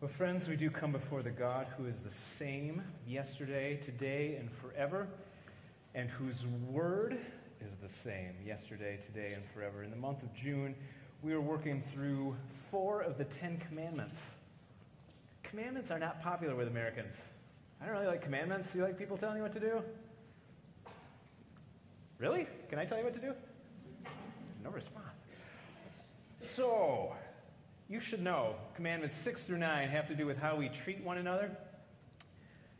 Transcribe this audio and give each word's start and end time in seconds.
Well, 0.00 0.08
friends, 0.08 0.48
we 0.48 0.56
do 0.56 0.70
come 0.70 0.92
before 0.92 1.22
the 1.22 1.30
God 1.30 1.66
who 1.76 1.84
is 1.84 2.00
the 2.00 2.10
same 2.10 2.82
yesterday, 3.06 3.76
today, 3.76 4.36
and 4.40 4.50
forever, 4.50 5.06
and 5.94 6.08
whose 6.08 6.46
word 6.46 7.18
is 7.60 7.76
the 7.76 7.88
same 7.90 8.32
yesterday, 8.42 8.96
today, 8.96 9.34
and 9.34 9.44
forever. 9.52 9.82
In 9.82 9.90
the 9.90 9.98
month 9.98 10.22
of 10.22 10.32
June, 10.32 10.74
we 11.20 11.34
are 11.34 11.40
working 11.42 11.82
through 11.82 12.34
four 12.70 13.02
of 13.02 13.18
the 13.18 13.24
Ten 13.24 13.58
Commandments. 13.58 14.36
Commandments 15.42 15.90
are 15.90 15.98
not 15.98 16.22
popular 16.22 16.56
with 16.56 16.68
Americans. 16.68 17.22
I 17.78 17.84
don't 17.84 17.92
really 17.92 18.06
like 18.06 18.22
commandments. 18.22 18.74
You 18.74 18.82
like 18.82 18.96
people 18.96 19.18
telling 19.18 19.36
you 19.36 19.42
what 19.42 19.52
to 19.52 19.60
do? 19.60 19.82
Really? 22.16 22.46
Can 22.70 22.78
I 22.78 22.86
tell 22.86 22.96
you 22.96 23.04
what 23.04 23.12
to 23.12 23.20
do? 23.20 23.34
No 24.64 24.70
response. 24.70 25.26
So, 26.40 27.12
you 27.90 27.98
should 27.98 28.22
know 28.22 28.54
commandments 28.76 29.16
6 29.16 29.48
through 29.48 29.58
9 29.58 29.88
have 29.88 30.06
to 30.06 30.14
do 30.14 30.24
with 30.24 30.38
how 30.38 30.54
we 30.54 30.68
treat 30.68 31.02
one 31.02 31.18
another. 31.18 31.50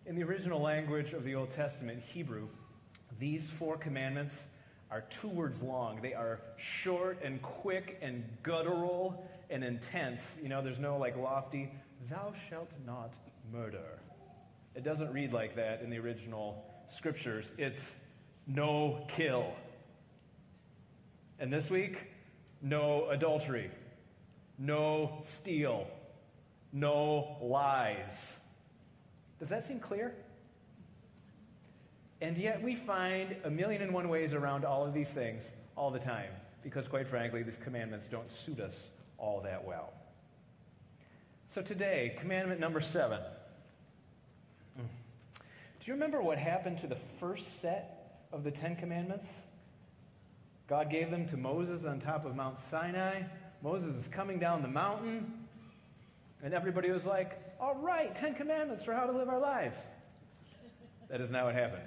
In 0.07 0.15
the 0.15 0.23
original 0.23 0.61
language 0.61 1.15
of 1.15 1.25
the 1.25 1.35
Old 1.35 1.51
Testament, 1.51 2.01
Hebrew, 2.01 2.47
these 3.19 3.51
four 3.51 3.77
commandments 3.77 4.47
are 4.88 5.01
two 5.11 5.27
words 5.27 5.62
long. 5.62 6.01
They 6.01 6.15
are 6.15 6.41
short 6.57 7.19
and 7.25 7.43
quick 7.43 7.99
and 8.01 8.25
guttural 8.45 9.29
and 9.51 9.65
intense. 9.65 10.38
You 10.41 10.49
know, 10.49 10.62
there's 10.62 10.79
no 10.79 10.97
like 10.97 11.16
lofty, 11.16 11.73
thou 12.09 12.33
shalt 12.49 12.71
not 12.87 13.15
murder. 13.52 13.99
It 14.77 14.85
doesn't 14.85 15.13
read 15.13 15.33
like 15.33 15.57
that 15.57 15.83
in 15.83 15.91
the 15.91 15.99
original 15.99 16.65
scriptures. 16.87 17.52
It's 17.59 17.97
no 18.47 19.05
kill. 19.09 19.55
And 21.41 21.52
this 21.52 21.69
week, 21.69 21.99
no 22.63 23.09
adultery 23.11 23.73
no 24.61 25.19
steal, 25.23 25.89
no 26.73 27.39
lies. 27.41 28.39
Does 29.39 29.49
that 29.49 29.65
seem 29.65 29.80
clear? 29.80 30.15
And 32.21 32.37
yet 32.37 32.63
we 32.63 32.77
find 32.77 33.35
a 33.45 33.51
million 33.51 33.80
and 33.80 33.95
one 33.95 34.11
ways 34.11 34.35
around 34.35 34.67
all 34.67 34.85
of 34.85 34.93
these 34.93 35.11
things 35.11 35.55
all 35.75 35.91
the 35.91 35.99
time 35.99 36.29
because, 36.63 36.87
quite 36.87 37.09
frankly, 37.09 37.43
these 37.43 37.57
commandments 37.57 38.07
don't 38.07 38.30
suit 38.30 38.61
us 38.61 38.91
all 39.17 39.41
that 39.41 39.65
well. 39.65 39.95
So 41.47 41.63
today, 41.63 42.15
commandment 42.21 42.61
number 42.61 42.83
seven. 42.83 43.21
Do 44.77 45.87
you 45.87 45.95
remember 45.95 46.21
what 46.21 46.37
happened 46.37 46.79
to 46.79 46.87
the 46.87 46.97
first 46.97 47.61
set 47.61 48.27
of 48.30 48.45
the 48.45 48.51
Ten 48.51 48.77
Commandments? 48.77 49.41
God 50.69 50.91
gave 50.91 51.11
them 51.11 51.27
to 51.29 51.39
Moses 51.39 51.87
on 51.87 51.99
top 51.99 52.27
of 52.27 52.37
Mount 52.37 52.59
Sinai. 52.59 53.23
Moses 53.63 53.97
is 53.97 54.09
coming 54.09 54.39
down 54.39 54.63
the 54.63 54.69
mountain, 54.69 55.33
and 56.43 56.55
everybody 56.55 56.91
was 56.91 57.05
like, 57.05 57.39
All 57.61 57.75
right, 57.75 58.15
Ten 58.15 58.35
Commandments 58.35 58.85
for 58.85 58.95
how 58.95 59.07
to 59.07 59.13
live 59.13 59.29
our 59.29 59.39
lives. 59.39 59.89
That 61.09 61.21
is 61.21 61.30
not 61.30 61.45
what 61.45 61.55
happened. 61.55 61.87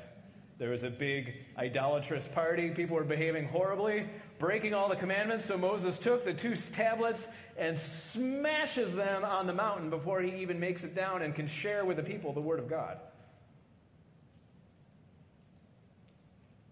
There 0.60 0.70
was 0.70 0.84
a 0.84 0.90
big 0.90 1.34
idolatrous 1.58 2.28
party. 2.28 2.70
People 2.70 2.96
were 2.96 3.04
behaving 3.04 3.48
horribly, 3.48 4.08
breaking 4.38 4.74
all 4.74 4.88
the 4.88 4.96
commandments. 4.96 5.46
So 5.46 5.58
Moses 5.58 5.98
took 5.98 6.26
the 6.26 6.34
two 6.34 6.56
tablets 6.56 7.28
and 7.58 7.78
smashes 7.78 8.96
them 8.96 9.26
on 9.26 9.48
the 9.48 9.54
mountain 9.54 9.90
before 9.90 10.22
he 10.22 10.42
even 10.42 10.60
makes 10.60 10.84
it 10.84 10.94
down 10.94 11.22
and 11.22 11.34
can 11.34 11.48
share 11.48 11.84
with 11.86 11.98
the 11.98 12.04
people 12.04 12.34
the 12.34 12.42
Word 12.42 12.60
of 12.60 12.70
God. 12.70 13.00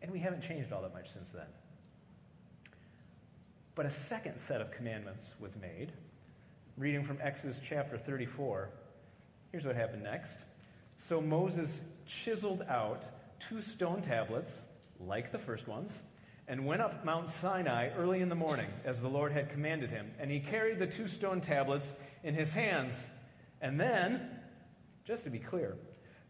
And 0.01 0.11
we 0.11 0.19
haven't 0.19 0.43
changed 0.43 0.71
all 0.71 0.81
that 0.83 0.93
much 0.93 1.09
since 1.09 1.31
then. 1.31 1.47
But 3.73 3.85
a 3.85 3.89
second 3.89 4.37
set 4.37 4.59
of 4.61 4.71
commandments 4.71 5.35
was 5.39 5.57
made. 5.57 5.91
Reading 6.77 7.03
from 7.03 7.17
Exodus 7.21 7.61
chapter 7.63 7.97
34, 7.97 8.69
here's 9.51 9.65
what 9.65 9.75
happened 9.75 10.03
next. 10.03 10.41
So 10.97 11.21
Moses 11.21 11.81
chiseled 12.05 12.63
out 12.67 13.09
two 13.39 13.61
stone 13.61 14.01
tablets, 14.01 14.67
like 14.99 15.31
the 15.31 15.37
first 15.37 15.67
ones, 15.67 16.03
and 16.47 16.65
went 16.65 16.81
up 16.81 17.05
Mount 17.05 17.29
Sinai 17.29 17.89
early 17.97 18.19
in 18.19 18.29
the 18.29 18.35
morning, 18.35 18.67
as 18.83 19.01
the 19.01 19.07
Lord 19.07 19.31
had 19.31 19.49
commanded 19.49 19.89
him. 19.89 20.11
And 20.19 20.29
he 20.29 20.39
carried 20.39 20.79
the 20.79 20.87
two 20.87 21.07
stone 21.07 21.39
tablets 21.39 21.93
in 22.23 22.33
his 22.33 22.53
hands. 22.53 23.07
And 23.61 23.79
then, 23.79 24.29
just 25.05 25.23
to 25.23 25.29
be 25.29 25.39
clear, 25.39 25.77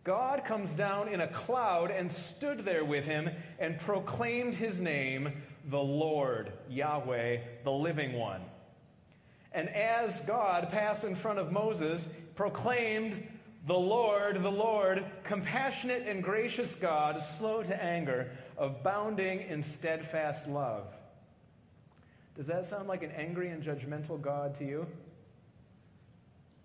God 0.03 0.45
comes 0.45 0.73
down 0.73 1.07
in 1.07 1.21
a 1.21 1.27
cloud 1.27 1.91
and 1.91 2.11
stood 2.11 2.59
there 2.59 2.83
with 2.83 3.05
him 3.05 3.29
and 3.59 3.77
proclaimed 3.77 4.55
his 4.55 4.81
name 4.81 5.31
the 5.65 5.79
Lord, 5.79 6.51
Yahweh, 6.69 7.37
the 7.63 7.71
living 7.71 8.13
one. 8.13 8.41
And 9.51 9.69
as 9.69 10.21
God 10.21 10.69
passed 10.69 11.03
in 11.03 11.13
front 11.13 11.37
of 11.37 11.51
Moses, 11.51 12.09
proclaimed, 12.35 13.27
The 13.67 13.77
Lord, 13.77 14.41
the 14.41 14.51
Lord, 14.51 15.05
compassionate 15.23 16.07
and 16.07 16.23
gracious 16.23 16.73
God, 16.73 17.19
slow 17.19 17.61
to 17.63 17.83
anger, 17.83 18.31
abounding 18.57 19.41
in 19.41 19.61
steadfast 19.61 20.47
love. 20.47 20.87
Does 22.35 22.47
that 22.47 22.65
sound 22.65 22.87
like 22.87 23.03
an 23.03 23.11
angry 23.11 23.49
and 23.49 23.61
judgmental 23.61 24.19
God 24.19 24.55
to 24.55 24.65
you? 24.65 24.87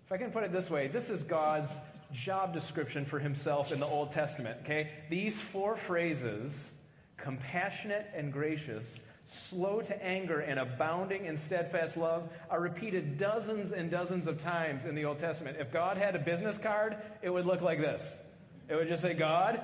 If 0.05 0.11
I 0.11 0.17
can 0.17 0.31
put 0.31 0.43
it 0.43 0.53
this 0.53 0.69
way, 0.69 0.87
this 0.87 1.09
is 1.09 1.23
God's 1.23 1.79
job 2.11 2.53
description 2.53 3.05
for 3.05 3.19
himself 3.19 3.71
in 3.71 3.79
the 3.79 3.85
Old 3.85 4.11
Testament, 4.11 4.59
okay? 4.63 4.91
These 5.09 5.41
four 5.41 5.75
phrases 5.75 6.75
compassionate 7.17 8.09
and 8.15 8.31
gracious, 8.31 9.01
slow 9.25 9.81
to 9.81 10.05
anger, 10.05 10.39
and 10.39 10.59
abounding 10.59 11.25
in 11.25 11.35
steadfast 11.35 11.97
love 11.97 12.29
are 12.49 12.61
repeated 12.61 13.17
dozens 13.17 13.71
and 13.71 13.91
dozens 13.91 14.27
of 14.27 14.37
times 14.37 14.85
in 14.85 14.95
the 14.95 15.05
Old 15.05 15.19
Testament. 15.19 15.57
If 15.59 15.71
God 15.71 15.97
had 15.97 16.15
a 16.15 16.19
business 16.19 16.57
card, 16.57 16.95
it 17.21 17.29
would 17.29 17.45
look 17.45 17.61
like 17.61 17.79
this. 17.79 18.21
It 18.69 18.75
would 18.75 18.87
just 18.87 19.01
say, 19.01 19.13
God, 19.13 19.61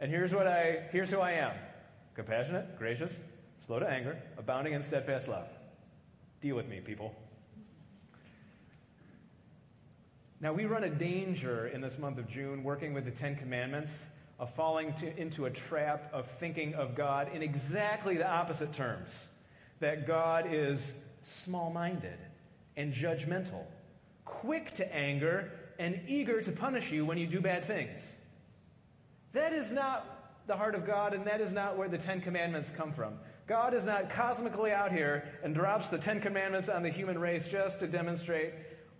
and 0.00 0.10
here's 0.10 0.34
what 0.34 0.46
I 0.46 0.88
here's 0.90 1.10
who 1.10 1.20
I 1.20 1.32
am. 1.32 1.52
Compassionate, 2.14 2.78
gracious, 2.78 3.20
slow 3.58 3.78
to 3.78 3.88
anger, 3.88 4.18
abounding 4.38 4.72
in 4.72 4.82
steadfast 4.82 5.28
love. 5.28 5.48
Deal 6.40 6.56
with 6.56 6.68
me, 6.68 6.80
people. 6.80 7.14
Now, 10.42 10.54
we 10.54 10.64
run 10.64 10.84
a 10.84 10.90
danger 10.90 11.66
in 11.68 11.82
this 11.82 11.98
month 11.98 12.18
of 12.18 12.26
June 12.26 12.64
working 12.64 12.94
with 12.94 13.04
the 13.04 13.10
Ten 13.10 13.36
Commandments 13.36 14.08
of 14.38 14.52
falling 14.54 14.94
to, 14.94 15.20
into 15.20 15.44
a 15.44 15.50
trap 15.50 16.08
of 16.14 16.26
thinking 16.26 16.74
of 16.74 16.94
God 16.94 17.28
in 17.34 17.42
exactly 17.42 18.16
the 18.16 18.26
opposite 18.26 18.72
terms 18.72 19.28
that 19.80 20.06
God 20.06 20.46
is 20.50 20.94
small 21.20 21.70
minded 21.70 22.16
and 22.74 22.94
judgmental, 22.94 23.64
quick 24.24 24.72
to 24.72 24.96
anger, 24.96 25.52
and 25.78 26.00
eager 26.08 26.40
to 26.40 26.52
punish 26.52 26.90
you 26.90 27.04
when 27.04 27.18
you 27.18 27.26
do 27.26 27.42
bad 27.42 27.62
things. 27.62 28.16
That 29.32 29.52
is 29.52 29.70
not 29.70 30.46
the 30.46 30.56
heart 30.56 30.74
of 30.74 30.86
God, 30.86 31.12
and 31.12 31.26
that 31.26 31.42
is 31.42 31.52
not 31.52 31.76
where 31.76 31.88
the 31.88 31.98
Ten 31.98 32.22
Commandments 32.22 32.72
come 32.74 32.92
from. 32.92 33.18
God 33.46 33.74
is 33.74 33.84
not 33.84 34.08
cosmically 34.08 34.72
out 34.72 34.90
here 34.90 35.28
and 35.42 35.54
drops 35.54 35.90
the 35.90 35.98
Ten 35.98 36.18
Commandments 36.18 36.70
on 36.70 36.82
the 36.82 36.88
human 36.88 37.18
race 37.18 37.46
just 37.46 37.80
to 37.80 37.86
demonstrate 37.86 38.54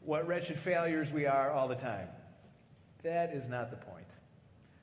what 0.05 0.27
wretched 0.27 0.59
failures 0.59 1.12
we 1.12 1.27
are 1.27 1.50
all 1.50 1.69
the 1.69 1.75
time. 1.75 2.09
That 3.03 3.34
is 3.34 3.49
not 3.49 3.71
the 3.71 3.77
point. 3.77 4.15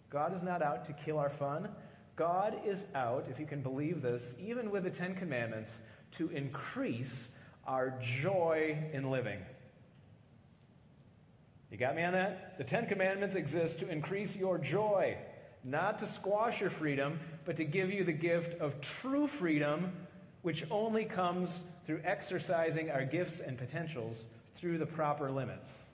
God 0.10 0.34
is 0.34 0.44
not 0.44 0.62
out 0.62 0.86
to 0.86 0.94
kill 0.94 1.20
our 1.20 1.30
fun. 1.30 1.70
God 2.16 2.62
is 2.66 2.88
out, 2.96 3.28
if 3.30 3.40
you 3.40 3.46
can 3.46 3.62
believe 3.62 4.02
this, 4.02 4.36
even 4.40 4.72
with 4.72 4.84
the 4.84 4.90
Ten 4.90 5.16
Commandments, 5.16 5.82
to 6.14 6.30
increase 6.30 7.36
our 7.66 7.94
joy 8.02 8.78
in 8.94 9.12
living. 9.12 9.40
You 11.70 11.78
got 11.78 11.96
me 11.96 12.04
on 12.04 12.14
that? 12.14 12.58
The 12.58 12.64
Ten 12.64 12.88
Commandments 12.88 13.36
exist 13.36 13.80
to 13.80 13.90
increase 13.90 14.36
your 14.36 14.58
joy, 14.58 15.18
not 15.64 16.00
to 16.00 16.06
squash 16.06 16.62
your 16.62 16.70
freedom, 16.70 17.20
but 17.46 17.58
to 17.58 17.66
give 17.66 17.92
you 17.92 18.04
the 18.04 18.14
gift 18.14 18.60
of 18.62 18.80
true 18.80 19.28
freedom, 19.28 19.92
which 20.42 20.66
only 20.72 21.04
comes 21.04 21.64
through 21.86 22.02
exercising 22.06 22.90
our 22.90 23.04
gifts 23.04 23.42
and 23.42 23.58
potentials 23.58 24.26
through 24.58 24.80
the 24.80 24.86
proper 24.86 25.32
limits. 25.32 25.86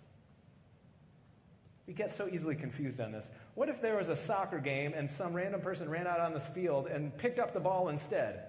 We 1.86 1.94
get 1.94 2.12
so 2.12 2.30
easily 2.30 2.56
confused 2.56 3.02
on 3.02 3.12
this. 3.12 3.30
What 3.56 3.68
if 3.68 3.82
there 3.82 3.98
was 3.98 4.08
a 4.08 4.16
soccer 4.16 4.60
game 4.60 4.94
and 4.96 5.10
some 5.10 5.34
random 5.34 5.60
person 5.60 5.90
ran 5.90 6.08
out 6.08 6.22
on 6.22 6.34
this 6.34 6.48
field 6.48 6.88
and 6.88 7.16
picked 7.18 7.40
up 7.40 7.54
the 7.54 7.60
ball 7.60 7.90
instead? 7.90 8.46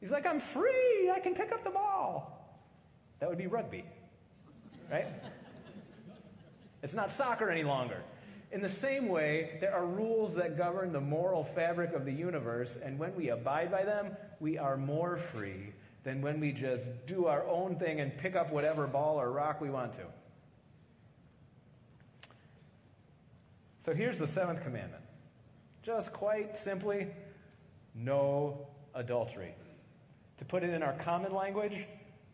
He's 0.00 0.10
like, 0.10 0.26
I'm 0.26 0.40
free, 0.40 1.10
I 1.14 1.20
can 1.20 1.34
pick 1.34 1.52
up 1.52 1.62
the 1.62 1.70
ball. 1.70 2.34
That 3.20 3.28
would 3.28 3.38
be 3.38 3.48
rugby, 3.48 3.84
right? 4.90 5.06
it's 6.82 6.94
not 6.94 7.10
soccer 7.10 7.50
any 7.50 7.64
longer. 7.64 8.02
In 8.50 8.62
the 8.62 8.68
same 8.68 9.08
way, 9.08 9.58
there 9.60 9.74
are 9.74 9.84
rules 9.84 10.36
that 10.36 10.56
govern 10.56 10.92
the 10.92 11.02
moral 11.02 11.44
fabric 11.44 11.92
of 11.92 12.06
the 12.06 12.12
universe, 12.12 12.78
and 12.82 12.98
when 12.98 13.14
we 13.14 13.28
abide 13.28 13.70
by 13.70 13.84
them, 13.84 14.16
we 14.40 14.56
are 14.56 14.78
more 14.78 15.18
free 15.18 15.74
than 16.08 16.22
when 16.22 16.40
we 16.40 16.52
just 16.52 16.88
do 17.04 17.26
our 17.26 17.46
own 17.46 17.76
thing 17.76 18.00
and 18.00 18.16
pick 18.16 18.34
up 18.34 18.50
whatever 18.50 18.86
ball 18.86 19.20
or 19.20 19.30
rock 19.30 19.60
we 19.60 19.68
want 19.68 19.92
to. 19.92 20.06
So 23.80 23.92
here's 23.92 24.16
the 24.16 24.26
seventh 24.26 24.62
commandment. 24.62 25.02
Just 25.82 26.14
quite 26.14 26.56
simply, 26.56 27.08
no 27.94 28.68
adultery. 28.94 29.54
To 30.38 30.46
put 30.46 30.62
it 30.62 30.70
in 30.70 30.82
our 30.82 30.94
common 30.94 31.34
language, 31.34 31.84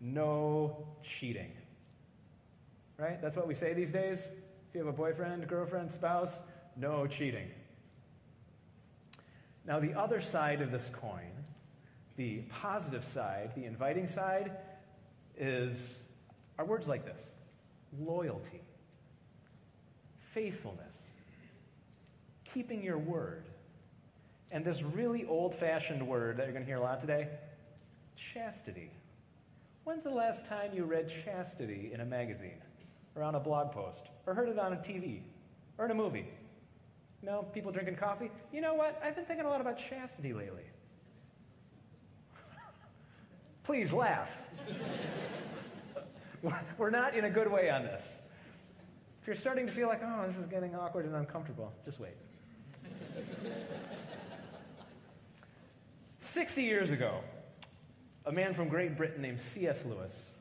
no 0.01 0.87
cheating. 1.03 1.51
right? 2.97 3.21
That's 3.21 3.35
what 3.35 3.49
we 3.49 3.57
say 3.57 3.75
these 3.75 3.91
days. 3.91 4.31
If 4.69 4.75
you 4.75 4.85
have 4.85 4.89
a 4.89 4.97
boyfriend, 4.97 5.49
girlfriend, 5.49 5.91
spouse, 5.91 6.45
no 6.77 7.09
cheating. 7.09 7.51
Now, 9.67 9.81
the 9.81 9.95
other 9.95 10.21
side 10.21 10.61
of 10.61 10.71
this 10.71 10.91
coin, 10.91 11.34
the 12.17 12.39
positive 12.49 13.05
side, 13.05 13.53
the 13.55 13.65
inviting 13.65 14.07
side, 14.07 14.53
is 15.37 16.05
are 16.59 16.65
words 16.65 16.89
like 16.89 17.05
this 17.05 17.35
loyalty, 17.99 18.61
faithfulness, 20.33 21.01
keeping 22.45 22.83
your 22.83 22.99
word, 22.99 23.45
and 24.51 24.65
this 24.65 24.83
really 24.83 25.25
old 25.27 25.55
fashioned 25.55 26.07
word 26.07 26.37
that 26.37 26.45
you're 26.45 26.53
going 26.53 26.65
to 26.65 26.69
hear 26.69 26.79
a 26.79 26.83
lot 26.83 27.01
today 27.01 27.29
chastity. 28.17 28.91
When's 29.85 30.05
the 30.05 30.11
last 30.11 30.47
time 30.47 30.71
you 30.75 30.85
read 30.85 31.13
chastity 31.25 31.91
in 31.93 32.01
a 32.01 32.05
magazine, 32.05 32.63
or 33.15 33.23
on 33.23 33.35
a 33.35 33.41
blog 33.41 33.73
post, 33.73 34.09
or 34.27 34.35
heard 34.35 34.49
it 34.49 34.59
on 34.59 34.73
a 34.73 34.77
TV, 34.77 35.21
or 35.79 35.85
in 35.85 35.91
a 35.91 35.95
movie? 35.95 36.27
Know, 37.23 37.43
people 37.55 37.73
drinking 37.73 37.97
coffee? 37.97 38.31
You 38.53 38.61
know 38.61 38.75
what? 38.75 39.01
I've 39.03 39.17
been 39.17 39.25
thinking 39.25 39.47
a 39.47 39.49
lot 39.49 39.61
about 39.61 39.79
chastity 39.79 40.33
lately. 40.33 40.65
Please 43.65 43.93
laugh. 43.93 44.49
We're 46.79 46.91
not 46.91 47.15
in 47.15 47.25
a 47.25 47.31
good 47.31 47.51
way 47.51 47.71
on 47.71 47.83
this. 47.83 48.23
If 49.23 49.27
you're 49.27 49.37
starting 49.37 49.67
to 49.67 49.73
feel 49.73 49.89
like, 49.89 50.03
oh, 50.05 50.27
this 50.27 50.37
is 50.37 50.47
getting 50.47 50.75
awkward 50.75 51.07
and 51.07 51.15
uncomfortable, 51.15 51.73
just 51.87 51.99
wait. 51.99 52.13
60 56.19 56.63
years 56.63 56.91
ago, 56.91 57.21
a 58.27 58.33
man 58.33 58.53
from 58.53 58.69
Great 58.69 58.99
Britain 58.99 59.23
named 59.23 59.41
C.S. 59.41 59.87
Lewis 59.87 60.35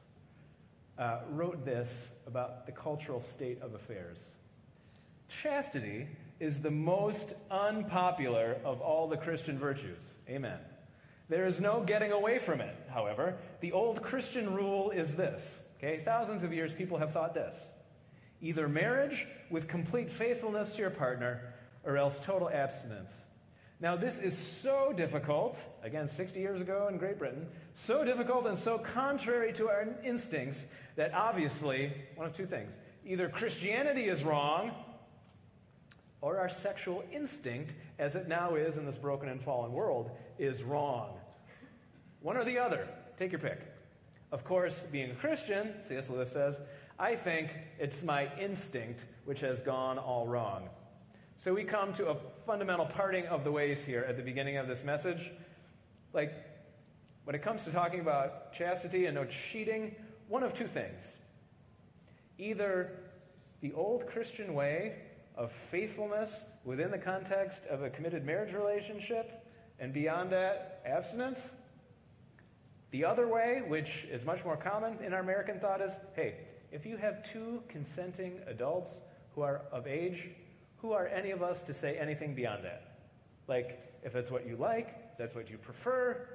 uh, 0.97 1.19
wrote 1.29 1.63
this 1.63 2.13
about 2.27 2.65
the 2.65 2.73
cultural 2.73 3.21
state 3.21 3.61
of 3.61 3.73
affairs. 3.73 4.33
Chastity 5.29 6.07
is 6.41 6.59
the 6.59 6.71
most 6.71 7.35
unpopular 7.49 8.57
of 8.65 8.81
all 8.81 9.07
the 9.07 9.17
Christian 9.17 9.57
virtues. 9.57 10.13
Amen. 10.29 10.59
There 11.29 11.45
is 11.45 11.61
no 11.61 11.81
getting 11.81 12.11
away 12.11 12.39
from 12.39 12.61
it, 12.61 12.75
however. 12.89 13.37
The 13.61 13.71
old 13.71 14.01
Christian 14.01 14.53
rule 14.53 14.91
is 14.91 15.15
this. 15.15 15.67
Okay, 15.77 15.97
thousands 15.97 16.43
of 16.43 16.53
years 16.53 16.73
people 16.73 16.97
have 16.97 17.11
thought 17.11 17.33
this 17.33 17.73
either 18.41 18.67
marriage 18.67 19.25
with 19.49 19.69
complete 19.69 20.11
faithfulness 20.11 20.73
to 20.73 20.81
your 20.81 20.89
partner, 20.89 21.53
or 21.85 21.97
else 21.97 22.19
total 22.19 22.49
abstinence. 22.49 23.23
Now, 23.79 23.95
this 23.95 24.19
is 24.19 24.37
so 24.37 24.93
difficult, 24.93 25.63
again, 25.81 26.07
60 26.07 26.39
years 26.39 26.61
ago 26.61 26.87
in 26.89 26.97
Great 26.97 27.19
Britain, 27.19 27.47
so 27.73 28.05
difficult 28.05 28.45
and 28.45 28.57
so 28.57 28.77
contrary 28.77 29.51
to 29.53 29.69
our 29.69 29.87
instincts 30.03 30.67
that 30.95 31.13
obviously, 31.13 31.91
one 32.15 32.27
of 32.27 32.33
two 32.33 32.45
things 32.45 32.79
either 33.05 33.27
Christianity 33.27 34.07
is 34.07 34.23
wrong, 34.23 34.71
or 36.23 36.39
our 36.39 36.47
sexual 36.47 37.03
instinct, 37.11 37.75
as 37.99 38.15
it 38.15 38.29
now 38.29 38.55
is 38.55 38.77
in 38.77 38.85
this 38.85 38.97
broken 38.97 39.27
and 39.27 39.43
fallen 39.43 39.73
world, 39.73 40.09
is 40.39 40.63
wrong. 40.63 41.19
One 42.21 42.37
or 42.37 42.45
the 42.45 42.59
other. 42.59 42.87
Take 43.17 43.33
your 43.33 43.39
pick. 43.39 43.59
Of 44.31 44.45
course, 44.45 44.83
being 44.83 45.11
a 45.11 45.15
Christian, 45.15 45.83
C.S. 45.83 46.09
Lewis 46.09 46.31
says, 46.31 46.61
I 46.97 47.15
think 47.15 47.53
it's 47.77 48.03
my 48.03 48.29
instinct 48.39 49.05
which 49.25 49.41
has 49.41 49.61
gone 49.61 49.97
all 49.97 50.25
wrong. 50.25 50.69
So 51.35 51.53
we 51.53 51.65
come 51.65 51.91
to 51.93 52.11
a 52.11 52.15
fundamental 52.45 52.85
parting 52.85 53.25
of 53.25 53.43
the 53.43 53.51
ways 53.51 53.83
here 53.83 54.05
at 54.07 54.15
the 54.15 54.23
beginning 54.23 54.55
of 54.55 54.65
this 54.65 54.81
message. 54.81 55.29
Like, 56.13 56.33
when 57.25 57.35
it 57.35 57.41
comes 57.41 57.65
to 57.65 57.71
talking 57.71 57.99
about 57.99 58.53
chastity 58.53 59.07
and 59.07 59.15
no 59.15 59.25
cheating, 59.25 59.93
one 60.29 60.43
of 60.43 60.53
two 60.53 60.67
things. 60.67 61.17
Either 62.37 62.97
the 63.59 63.73
old 63.73 64.07
Christian 64.07 64.53
way 64.53 64.95
of 65.35 65.51
faithfulness 65.51 66.45
within 66.63 66.91
the 66.91 66.97
context 66.97 67.65
of 67.67 67.83
a 67.83 67.89
committed 67.89 68.25
marriage 68.25 68.53
relationship, 68.53 69.45
and 69.79 69.93
beyond 69.93 70.31
that, 70.31 70.81
abstinence. 70.85 71.55
The 72.91 73.05
other 73.05 73.27
way, 73.27 73.61
which 73.67 74.05
is 74.11 74.25
much 74.25 74.45
more 74.45 74.55
common 74.55 74.97
in 75.03 75.13
our 75.13 75.19
American 75.19 75.59
thought, 75.59 75.81
is 75.81 75.97
hey, 76.15 76.35
if 76.71 76.85
you 76.85 76.97
have 76.97 77.23
two 77.23 77.63
consenting 77.67 78.39
adults 78.47 79.01
who 79.35 79.41
are 79.41 79.61
of 79.71 79.87
age, 79.87 80.29
who 80.77 80.91
are 80.91 81.07
any 81.07 81.31
of 81.31 81.41
us 81.41 81.63
to 81.63 81.73
say 81.73 81.97
anything 81.97 82.35
beyond 82.35 82.63
that? 82.65 82.97
Like, 83.47 83.79
if 84.03 84.13
that's 84.13 84.29
what 84.29 84.45
you 84.45 84.55
like, 84.57 85.17
that's 85.17 85.33
what 85.33 85.49
you 85.49 85.57
prefer, 85.57 86.27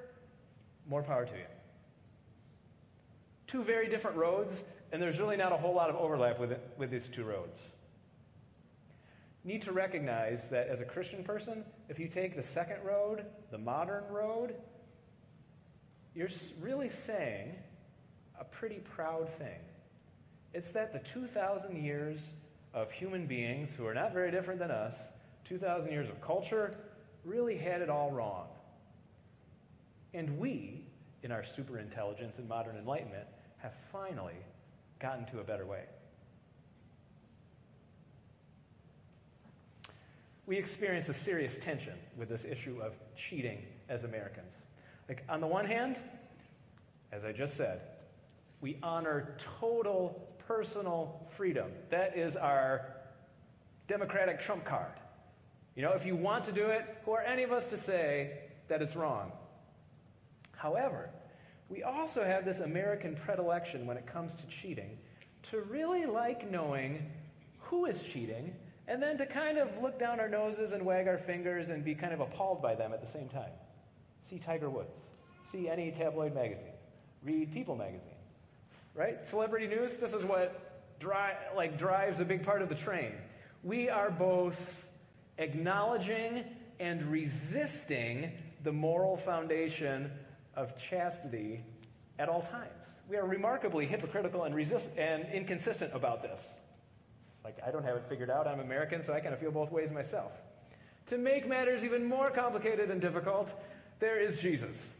more 0.87 1.03
power 1.03 1.25
to 1.25 1.33
you. 1.33 1.45
Two 3.47 3.63
very 3.63 3.89
different 3.89 4.17
roads, 4.17 4.63
and 4.91 5.01
there's 5.01 5.19
really 5.19 5.37
not 5.37 5.51
a 5.51 5.57
whole 5.57 5.73
lot 5.73 5.89
of 5.89 5.95
overlap 5.95 6.39
with, 6.39 6.51
it, 6.51 6.73
with 6.77 6.91
these 6.91 7.07
two 7.07 7.23
roads. 7.23 7.71
Need 9.43 9.61
to 9.63 9.71
recognize 9.71 10.49
that 10.49 10.67
as 10.67 10.81
a 10.81 10.85
Christian 10.85 11.23
person, 11.23 11.63
if 11.87 11.97
you 11.97 12.07
take 12.07 12.35
the 12.35 12.43
second 12.43 12.83
road, 12.83 13.25
the 13.51 13.57
modern 13.57 14.03
road, 14.09 14.55
you're 16.13 16.29
really 16.61 16.89
saying 16.89 17.55
a 18.39 18.43
pretty 18.43 18.79
proud 18.79 19.29
thing. 19.29 19.59
It's 20.53 20.71
that 20.71 20.91
the 20.91 20.99
2,000 20.99 21.81
years 21.81 22.33
of 22.73 22.91
human 22.91 23.27
beings 23.27 23.73
who 23.73 23.85
are 23.85 23.93
not 23.93 24.13
very 24.13 24.31
different 24.31 24.59
than 24.59 24.71
us, 24.71 25.09
2,000 25.45 25.91
years 25.91 26.09
of 26.09 26.19
culture, 26.21 26.73
really 27.23 27.57
had 27.57 27.81
it 27.81 27.89
all 27.89 28.11
wrong. 28.11 28.47
And 30.13 30.39
we, 30.39 30.85
in 31.23 31.31
our 31.31 31.41
superintelligence 31.41 32.39
and 32.39 32.49
modern 32.49 32.77
enlightenment, 32.77 33.27
have 33.57 33.73
finally 33.91 34.37
gotten 34.99 35.25
to 35.27 35.39
a 35.39 35.43
better 35.43 35.65
way. 35.65 35.83
We 40.49 40.57
experience 40.57 41.09
a 41.09 41.13
serious 41.13 41.59
tension 41.59 41.93
with 42.17 42.27
this 42.27 42.43
issue 42.43 42.81
of 42.81 42.95
cheating 43.15 43.61
as 43.87 44.03
Americans. 44.03 44.57
Like, 45.07 45.23
on 45.29 45.41
the 45.41 45.45
one 45.45 45.65
hand, 45.65 45.99
as 47.11 47.23
I 47.23 47.33
just 47.33 47.55
said, 47.55 47.81
we 48.59 48.79
honor 48.81 49.35
total 49.37 50.27
personal 50.47 51.23
freedom. 51.29 51.69
That 51.91 52.17
is 52.17 52.35
our 52.35 52.95
democratic 53.87 54.39
trump 54.39 54.65
card. 54.65 54.93
You 55.75 55.83
know, 55.83 55.91
if 55.91 56.03
you 56.07 56.15
want 56.15 56.45
to 56.45 56.51
do 56.51 56.65
it, 56.65 56.83
who 57.05 57.11
are 57.11 57.21
any 57.21 57.43
of 57.43 57.51
us 57.51 57.67
to 57.67 57.77
say 57.77 58.39
that 58.69 58.81
it's 58.81 58.95
wrong? 58.95 59.31
However, 60.55 61.11
we 61.69 61.83
also 61.83 62.23
have 62.23 62.43
this 62.43 62.59
American 62.59 63.13
predilection 63.15 63.85
when 63.85 63.97
it 63.97 64.07
comes 64.07 64.33
to 64.33 64.47
cheating 64.47 64.97
to 65.43 65.61
really 65.61 66.07
like 66.07 66.49
knowing 66.49 67.05
who 67.59 67.85
is 67.85 68.01
cheating 68.01 68.55
and 68.89 69.01
then 69.01 69.17
to 69.17 69.25
kind 69.25 69.57
of 69.57 69.81
look 69.81 69.97
down 69.97 70.19
our 70.19 70.27
noses 70.27 70.73
and 70.73 70.85
wag 70.85 71.07
our 71.07 71.17
fingers 71.17 71.69
and 71.69 71.85
be 71.85 71.95
kind 71.95 72.13
of 72.13 72.19
appalled 72.19 72.61
by 72.61 72.75
them 72.75 72.91
at 72.91 72.99
the 72.99 73.07
same 73.07 73.29
time. 73.29 73.51
See 74.21 74.39
Tiger 74.39 74.69
Woods, 74.69 75.07
see 75.45 75.69
any 75.69 75.91
tabloid 75.91 76.35
magazine, 76.35 76.73
read 77.23 77.53
People 77.53 77.77
magazine 77.77 78.19
right? 78.99 79.25
Celebrity 79.25 79.67
news, 79.67 79.97
this 79.97 80.13
is 80.13 80.25
what 80.25 80.99
dri- 80.99 81.37
like 81.55 81.77
drives 81.77 82.19
a 82.19 82.25
big 82.25 82.43
part 82.43 82.61
of 82.61 82.67
the 82.67 82.75
train. 82.75 83.13
We 83.63 83.89
are 83.89 84.11
both 84.11 84.89
acknowledging 85.37 86.43
and 86.79 87.03
resisting 87.03 88.31
the 88.63 88.73
moral 88.73 89.15
foundation 89.15 90.11
of 90.53 90.77
chastity 90.77 91.63
at 92.17 92.27
all 92.27 92.41
times. 92.41 93.01
We 93.07 93.15
are 93.15 93.25
remarkably 93.25 93.85
hypocritical 93.85 94.43
and 94.43 94.53
resist 94.53 94.97
and 94.97 95.25
inconsistent 95.33 95.93
about 95.93 96.21
this. 96.21 96.57
Like 97.43 97.57
I 97.65 97.71
don't 97.71 97.83
have 97.83 97.95
it 97.95 98.05
figured 98.09 98.29
out. 98.29 98.47
I'm 98.47 98.59
American, 98.59 99.01
so 99.01 99.13
I 99.13 99.19
kind 99.19 99.33
of 99.33 99.39
feel 99.39 99.51
both 99.51 99.71
ways 99.71 99.91
myself. 99.91 100.33
To 101.07 101.17
make 101.17 101.47
matters 101.47 101.83
even 101.83 102.05
more 102.05 102.29
complicated 102.29 102.91
and 102.91 103.01
difficult, 103.01 103.53
there 103.99 104.19
is 104.19 104.37
Jesus. 104.37 104.91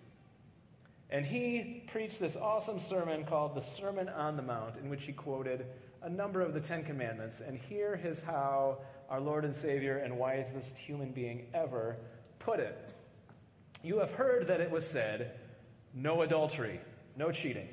And 1.12 1.26
he 1.26 1.84
preached 1.92 2.20
this 2.20 2.38
awesome 2.38 2.80
sermon 2.80 3.26
called 3.26 3.56
the 3.56 3.62
Sermon 3.62 4.10
on 4.10 4.36
the 4.36 4.44
Mount, 4.44 4.78
in 4.78 4.90
which 4.90 5.04
he 5.04 5.12
quoted 5.12 5.66
a 6.02 6.10
number 6.10 6.42
of 6.42 6.54
the 6.54 6.62
Ten 6.62 6.84
Commandments. 6.84 7.42
And 7.42 7.58
here 7.58 8.00
is 8.04 8.22
how 8.22 8.80
our 9.10 9.20
Lord 9.20 9.44
and 9.44 9.56
Savior 9.56 9.98
and 9.98 10.18
wisest 10.18 10.78
human 10.78 11.12
being 11.12 11.48
ever 11.54 11.98
put 12.38 12.60
it 12.60 12.94
You 13.82 14.00
have 14.00 14.12
heard 14.12 14.48
that 14.48 14.62
it 14.62 14.70
was 14.70 14.86
said, 14.86 15.40
no 15.94 16.22
adultery, 16.22 16.80
no 17.16 17.32
cheating. 17.32 17.68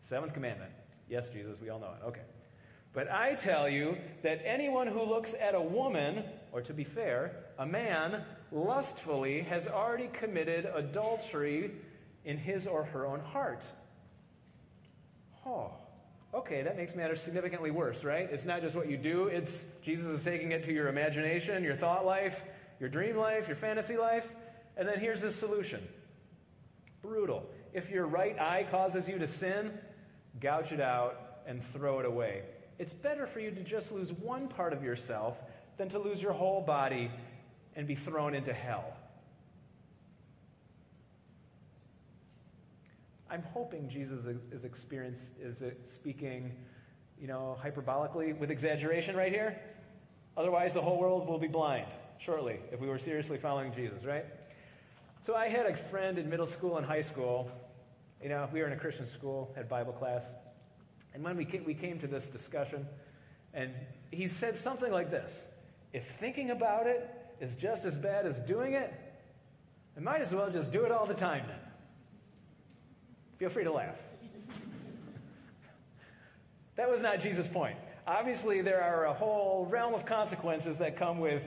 Seventh 0.00 0.34
commandment. 0.34 0.70
Yes, 1.08 1.28
Jesus, 1.28 1.60
we 1.60 1.68
all 1.68 1.78
know 1.78 1.92
it. 2.00 2.06
Okay. 2.06 2.20
But 2.92 3.10
I 3.10 3.34
tell 3.34 3.68
you 3.68 3.96
that 4.22 4.42
anyone 4.44 4.86
who 4.86 5.02
looks 5.02 5.34
at 5.40 5.54
a 5.54 5.60
woman, 5.60 6.24
or 6.52 6.60
to 6.62 6.74
be 6.74 6.84
fair, 6.84 7.36
a 7.58 7.64
man, 7.64 8.22
lustfully 8.50 9.42
has 9.42 9.66
already 9.66 10.08
committed 10.08 10.66
adultery 10.74 11.70
in 12.24 12.36
his 12.36 12.66
or 12.66 12.84
her 12.84 13.06
own 13.06 13.20
heart. 13.20 13.66
Oh, 15.46 15.72
okay, 16.34 16.62
that 16.62 16.76
makes 16.76 16.94
matters 16.94 17.22
significantly 17.22 17.70
worse, 17.70 18.04
right? 18.04 18.28
It's 18.30 18.44
not 18.44 18.60
just 18.60 18.76
what 18.76 18.90
you 18.90 18.98
do, 18.98 19.26
it's 19.26 19.64
Jesus 19.84 20.06
is 20.06 20.22
taking 20.22 20.52
it 20.52 20.62
to 20.64 20.72
your 20.72 20.88
imagination, 20.88 21.64
your 21.64 21.74
thought 21.74 22.04
life, 22.04 22.44
your 22.78 22.90
dream 22.90 23.16
life, 23.16 23.48
your 23.48 23.56
fantasy 23.56 23.96
life. 23.96 24.30
And 24.76 24.86
then 24.86 24.98
here's 24.98 25.22
the 25.22 25.30
solution 25.30 25.86
brutal. 27.02 27.48
If 27.72 27.90
your 27.90 28.06
right 28.06 28.38
eye 28.38 28.66
causes 28.70 29.08
you 29.08 29.18
to 29.18 29.26
sin, 29.26 29.72
gouge 30.40 30.72
it 30.72 30.80
out 30.80 31.40
and 31.46 31.64
throw 31.64 31.98
it 31.98 32.06
away. 32.06 32.42
It's 32.82 32.92
better 32.92 33.28
for 33.28 33.38
you 33.38 33.52
to 33.52 33.62
just 33.62 33.92
lose 33.92 34.12
one 34.12 34.48
part 34.48 34.72
of 34.72 34.82
yourself 34.82 35.40
than 35.76 35.88
to 35.90 36.00
lose 36.00 36.20
your 36.20 36.32
whole 36.32 36.60
body 36.60 37.12
and 37.76 37.86
be 37.86 37.94
thrown 37.94 38.34
into 38.34 38.52
hell. 38.52 38.96
I'm 43.30 43.44
hoping 43.54 43.88
Jesus 43.88 44.26
is 44.50 44.64
experience 44.64 45.30
is 45.40 45.62
speaking, 45.84 46.56
you 47.20 47.28
know, 47.28 47.56
hyperbolically 47.64 48.36
with 48.36 48.50
exaggeration 48.50 49.14
right 49.14 49.30
here. 49.30 49.60
Otherwise, 50.36 50.74
the 50.74 50.82
whole 50.82 50.98
world 50.98 51.28
will 51.28 51.38
be 51.38 51.46
blind 51.46 51.86
shortly 52.18 52.58
if 52.72 52.80
we 52.80 52.88
were 52.88 52.98
seriously 52.98 53.38
following 53.38 53.72
Jesus, 53.72 54.04
right? 54.04 54.26
So 55.20 55.36
I 55.36 55.46
had 55.46 55.66
a 55.66 55.76
friend 55.76 56.18
in 56.18 56.28
middle 56.28 56.46
school 56.46 56.78
and 56.78 56.84
high 56.84 57.02
school. 57.02 57.48
You 58.20 58.30
know, 58.30 58.48
we 58.52 58.58
were 58.58 58.66
in 58.66 58.72
a 58.72 58.76
Christian 58.76 59.06
school, 59.06 59.52
had 59.54 59.68
Bible 59.68 59.92
class. 59.92 60.34
And 61.14 61.22
when 61.22 61.36
we 61.36 61.44
came, 61.44 61.64
we 61.64 61.74
came 61.74 61.98
to 62.00 62.06
this 62.06 62.28
discussion, 62.28 62.86
and 63.52 63.72
he 64.10 64.28
said 64.28 64.56
something 64.56 64.92
like 64.92 65.10
this 65.10 65.48
If 65.92 66.06
thinking 66.06 66.50
about 66.50 66.86
it 66.86 67.08
is 67.40 67.54
just 67.54 67.84
as 67.84 67.98
bad 67.98 68.26
as 68.26 68.40
doing 68.40 68.74
it, 68.74 68.92
I 69.96 70.00
might 70.00 70.20
as 70.20 70.34
well 70.34 70.50
just 70.50 70.72
do 70.72 70.84
it 70.84 70.92
all 70.92 71.06
the 71.06 71.14
time 71.14 71.44
then. 71.46 71.58
Feel 73.38 73.50
free 73.50 73.64
to 73.64 73.72
laugh. 73.72 73.98
that 76.76 76.90
was 76.90 77.02
not 77.02 77.20
Jesus' 77.20 77.46
point. 77.46 77.76
Obviously, 78.06 78.62
there 78.62 78.82
are 78.82 79.06
a 79.06 79.12
whole 79.12 79.66
realm 79.66 79.94
of 79.94 80.06
consequences 80.06 80.78
that 80.78 80.96
come 80.96 81.20
with 81.20 81.46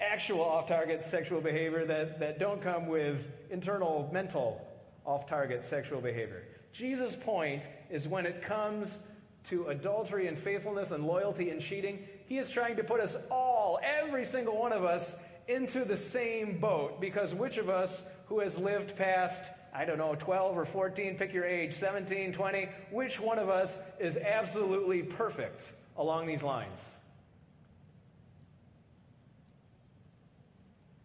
actual 0.00 0.42
off 0.42 0.66
target 0.66 1.04
sexual 1.04 1.40
behavior 1.40 1.86
that, 1.86 2.20
that 2.20 2.38
don't 2.38 2.60
come 2.60 2.86
with 2.86 3.30
internal 3.50 4.10
mental 4.12 4.60
off 5.06 5.26
target 5.26 5.64
sexual 5.64 6.00
behavior. 6.00 6.42
Jesus' 6.74 7.14
point 7.14 7.68
is 7.88 8.08
when 8.08 8.26
it 8.26 8.42
comes 8.42 9.00
to 9.44 9.68
adultery 9.68 10.26
and 10.26 10.36
faithfulness 10.36 10.90
and 10.90 11.06
loyalty 11.06 11.50
and 11.50 11.60
cheating, 11.60 12.00
he 12.26 12.38
is 12.38 12.50
trying 12.50 12.76
to 12.76 12.84
put 12.84 13.00
us 13.00 13.16
all, 13.30 13.78
every 13.82 14.24
single 14.24 14.58
one 14.58 14.72
of 14.72 14.84
us, 14.84 15.16
into 15.46 15.84
the 15.84 15.96
same 15.96 16.58
boat 16.58 17.00
because 17.00 17.32
which 17.34 17.58
of 17.58 17.70
us 17.70 18.10
who 18.26 18.40
has 18.40 18.58
lived 18.58 18.96
past 18.96 19.50
I 19.76 19.84
don't 19.84 19.98
know, 19.98 20.14
12 20.14 20.56
or 20.56 20.64
14, 20.64 21.16
pick 21.16 21.32
your 21.32 21.44
age, 21.44 21.72
17, 21.72 22.32
20, 22.32 22.68
which 22.92 23.18
one 23.18 23.40
of 23.40 23.48
us 23.48 23.80
is 23.98 24.16
absolutely 24.16 25.02
perfect 25.02 25.72
along 25.96 26.26
these 26.26 26.44
lines? 26.44 26.96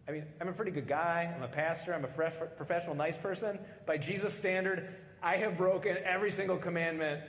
I 0.08 0.12
mean, 0.12 0.24
I'm 0.40 0.46
a 0.46 0.52
pretty 0.52 0.70
good 0.70 0.86
guy. 0.86 1.32
I'm 1.34 1.42
a 1.42 1.48
pastor. 1.48 1.92
I'm 1.94 2.04
a 2.04 2.08
professional, 2.08 2.94
nice 2.94 3.18
person. 3.18 3.58
By 3.86 3.96
Jesus' 3.96 4.34
standard, 4.34 4.88
I 5.22 5.36
have 5.36 5.56
broken 5.56 5.96
every 6.04 6.30
single 6.30 6.56
commandment 6.56 7.20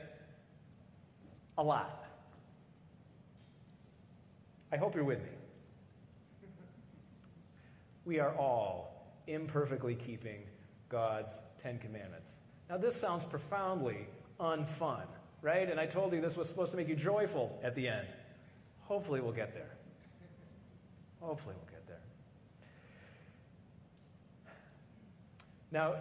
a 1.57 1.63
lot. 1.63 2.05
I 4.71 4.77
hope 4.77 4.95
you're 4.95 5.03
with 5.03 5.21
me. 5.21 5.29
We 8.05 8.19
are 8.19 8.33
all 8.35 9.13
imperfectly 9.27 9.95
keeping 9.95 10.43
God's 10.89 11.41
Ten 11.61 11.77
Commandments. 11.77 12.37
Now, 12.69 12.77
this 12.77 12.95
sounds 12.95 13.25
profoundly 13.25 14.07
unfun, 14.39 15.05
right? 15.41 15.69
And 15.69 15.79
I 15.79 15.85
told 15.85 16.13
you 16.13 16.21
this 16.21 16.37
was 16.37 16.47
supposed 16.47 16.71
to 16.71 16.77
make 16.77 16.87
you 16.87 16.95
joyful 16.95 17.59
at 17.63 17.75
the 17.75 17.87
end. 17.87 18.07
Hopefully, 18.81 19.19
we'll 19.21 19.33
get 19.33 19.53
there. 19.53 19.69
Hopefully, 21.19 21.55
we'll 21.57 21.69
get 21.69 21.85
there. 21.87 22.01
Now, 25.71 25.95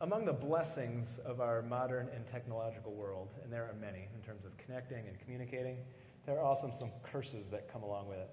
among 0.00 0.24
the 0.24 0.32
blessings 0.32 1.18
of 1.24 1.40
our 1.40 1.62
modern 1.62 2.08
and 2.14 2.26
technological 2.26 2.92
world, 2.92 3.34
and 3.42 3.52
there 3.52 3.64
are 3.64 3.74
many 3.80 4.08
in 4.14 4.22
terms 4.24 4.44
of 4.44 4.56
connecting 4.56 5.06
and 5.08 5.18
communicating, 5.18 5.78
there 6.24 6.36
are 6.36 6.44
also 6.44 6.70
some 6.76 6.90
curses 7.02 7.50
that 7.50 7.72
come 7.72 7.82
along 7.82 8.08
with 8.08 8.18
it. 8.18 8.30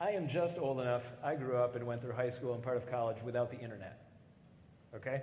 I 0.00 0.10
am 0.10 0.28
just 0.28 0.58
old 0.58 0.80
enough, 0.80 1.12
I 1.22 1.34
grew 1.34 1.56
up 1.56 1.76
and 1.76 1.86
went 1.86 2.02
through 2.02 2.12
high 2.12 2.28
school 2.28 2.54
and 2.54 2.62
part 2.62 2.76
of 2.76 2.88
college 2.88 3.16
without 3.24 3.50
the 3.50 3.58
internet. 3.58 4.06
Okay? 4.94 5.22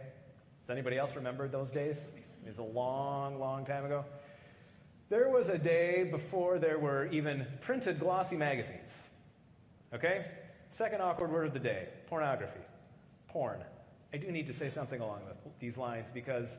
Does 0.62 0.70
anybody 0.70 0.98
else 0.98 1.16
remember 1.16 1.48
those 1.48 1.72
days? 1.72 2.08
It 2.44 2.48
was 2.48 2.58
a 2.58 2.64
long, 2.64 3.40
long 3.40 3.66
time 3.66 3.86
ago. 3.86 4.04
There 5.10 5.30
was 5.30 5.50
a 5.50 5.58
day 5.58 6.08
before 6.10 6.58
there 6.58 6.80
were 6.80 7.08
even 7.08 7.46
printed 7.62 8.00
glossy 8.00 8.36
magazines. 8.36 9.04
Okay? 9.94 10.26
Second 10.70 11.02
awkward 11.02 11.32
word 11.32 11.48
of 11.48 11.54
the 11.54 11.60
day 11.60 11.90
pornography. 12.08 12.62
Porn. 13.28 13.64
I 14.14 14.18
do 14.18 14.32
need 14.32 14.48
to 14.48 14.54
say 14.54 14.70
something 14.70 15.00
along 15.00 15.22
these 15.60 15.78
lines 15.78 16.12
because 16.12 16.58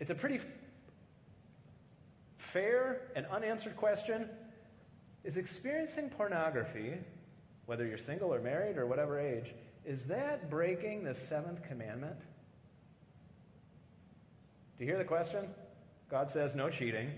it's 0.00 0.10
a 0.10 0.14
pretty 0.14 0.40
fair 2.36 3.02
and 3.14 3.26
unanswered 3.26 3.76
question. 3.76 4.28
Is 5.24 5.36
experiencing 5.36 6.08
pornography, 6.08 6.94
whether 7.66 7.86
you're 7.86 7.98
single 7.98 8.32
or 8.32 8.40
married 8.40 8.78
or 8.78 8.86
whatever 8.86 9.18
age, 9.18 9.52
is 9.84 10.06
that 10.06 10.50
breaking 10.50 11.04
the 11.04 11.14
seventh 11.14 11.62
commandment? 11.62 12.18
Do 14.78 14.84
you 14.84 14.90
hear 14.90 14.98
the 14.98 15.04
question? 15.04 15.48
God 16.10 16.30
says 16.30 16.54
no 16.54 16.70
cheating, 16.70 17.10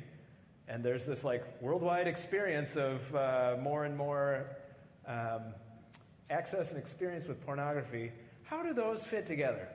and 0.66 0.84
there's 0.84 1.04
this 1.04 1.24
like 1.24 1.44
worldwide 1.60 2.06
experience 2.06 2.76
of 2.76 3.14
uh, 3.14 3.56
more 3.60 3.84
and 3.84 3.96
more 3.96 4.46
um, 5.06 5.54
access 6.30 6.70
and 6.70 6.78
experience 6.78 7.26
with 7.26 7.44
pornography. 7.44 8.12
How 8.48 8.62
do 8.62 8.72
those 8.72 9.04
fit 9.04 9.26
together? 9.26 9.68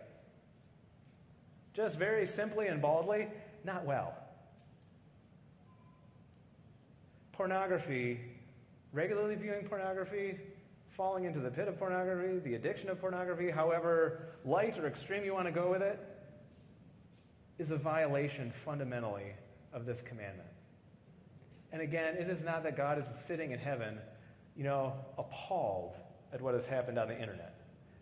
Just 1.76 2.00
very 2.00 2.26
simply 2.26 2.68
and 2.68 2.82
baldly, 2.82 3.28
not 3.64 3.86
well. 3.86 4.16
Pornography, 7.34 8.20
regularly 8.92 9.36
viewing 9.36 9.68
pornography, 9.68 10.40
falling 10.90 11.26
into 11.26 11.40
the 11.40 11.52
pit 11.52 11.68
of 11.68 11.78
pornography, 11.78 12.40
the 12.40 12.56
addiction 12.56 12.90
of 12.90 13.00
pornography, 13.00 13.52
however 13.52 14.30
light 14.44 14.80
or 14.80 14.88
extreme 14.88 15.24
you 15.24 15.36
want 15.36 15.46
to 15.46 15.52
go 15.52 15.70
with 15.70 15.84
it, 15.84 16.00
is 17.60 17.70
a 17.70 17.78
violation 17.78 18.50
fundamentally 18.50 19.34
of 19.72 19.86
this 19.86 20.02
commandment. 20.02 20.50
And 21.72 21.80
again, 21.84 22.16
it 22.16 22.28
is 22.28 22.44
not 22.44 22.64
that 22.64 22.76
God 22.76 22.98
is 22.98 23.06
sitting 23.06 23.52
in 23.52 23.60
heaven, 23.60 24.00
you 24.58 24.64
know, 24.64 24.94
appalled 25.20 25.96
at 26.34 26.42
what 26.42 26.56
has 26.56 26.66
happened 26.66 26.98
on 26.98 27.08
the 27.08 27.20
internet 27.20 27.53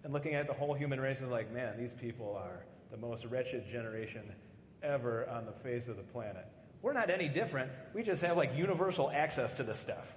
and 0.03 0.13
looking 0.13 0.33
at 0.33 0.47
the 0.47 0.53
whole 0.53 0.73
human 0.73 0.99
race 0.99 1.21
is 1.21 1.29
like, 1.29 1.51
man, 1.53 1.77
these 1.77 1.93
people 1.93 2.35
are 2.35 2.65
the 2.89 2.97
most 2.97 3.25
wretched 3.25 3.67
generation 3.69 4.23
ever 4.83 5.29
on 5.29 5.45
the 5.45 5.51
face 5.51 5.87
of 5.87 5.97
the 5.97 6.03
planet. 6.03 6.45
We're 6.81 6.93
not 6.93 7.09
any 7.09 7.27
different. 7.27 7.71
We 7.93 8.03
just 8.03 8.23
have 8.23 8.37
like 8.37 8.55
universal 8.55 9.11
access 9.11 9.53
to 9.55 9.63
this 9.63 9.79
stuff. 9.79 10.15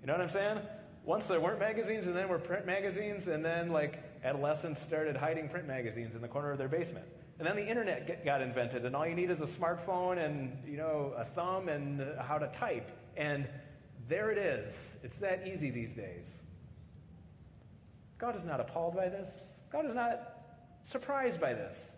You 0.00 0.06
know 0.06 0.14
what 0.14 0.22
I'm 0.22 0.30
saying? 0.30 0.60
once 1.04 1.26
there 1.26 1.40
weren't 1.40 1.58
magazines 1.58 2.06
and 2.06 2.16
then 2.16 2.28
were 2.28 2.38
print 2.38 2.66
magazines 2.66 3.28
and 3.28 3.44
then 3.44 3.70
like 3.70 4.02
adolescents 4.22 4.80
started 4.80 5.16
hiding 5.16 5.48
print 5.48 5.66
magazines 5.66 6.14
in 6.14 6.20
the 6.20 6.28
corner 6.28 6.52
of 6.52 6.58
their 6.58 6.68
basement 6.68 7.06
and 7.38 7.48
then 7.48 7.56
the 7.56 7.66
internet 7.66 8.06
get, 8.06 8.24
got 8.24 8.42
invented 8.42 8.84
and 8.84 8.94
all 8.94 9.06
you 9.06 9.14
need 9.14 9.30
is 9.30 9.40
a 9.40 9.46
smartphone 9.46 10.24
and 10.24 10.56
you 10.66 10.76
know 10.76 11.12
a 11.16 11.24
thumb 11.24 11.68
and 11.68 12.02
how 12.20 12.38
to 12.38 12.46
type 12.48 12.90
and 13.16 13.46
there 14.08 14.30
it 14.30 14.38
is 14.38 14.98
it's 15.02 15.16
that 15.16 15.46
easy 15.46 15.70
these 15.70 15.94
days 15.94 16.42
god 18.20 18.36
is 18.36 18.44
not 18.44 18.60
appalled 18.60 18.94
by 18.94 19.08
this 19.08 19.46
god 19.72 19.84
is 19.84 19.94
not 19.94 20.36
surprised 20.84 21.40
by 21.40 21.52
this 21.52 21.96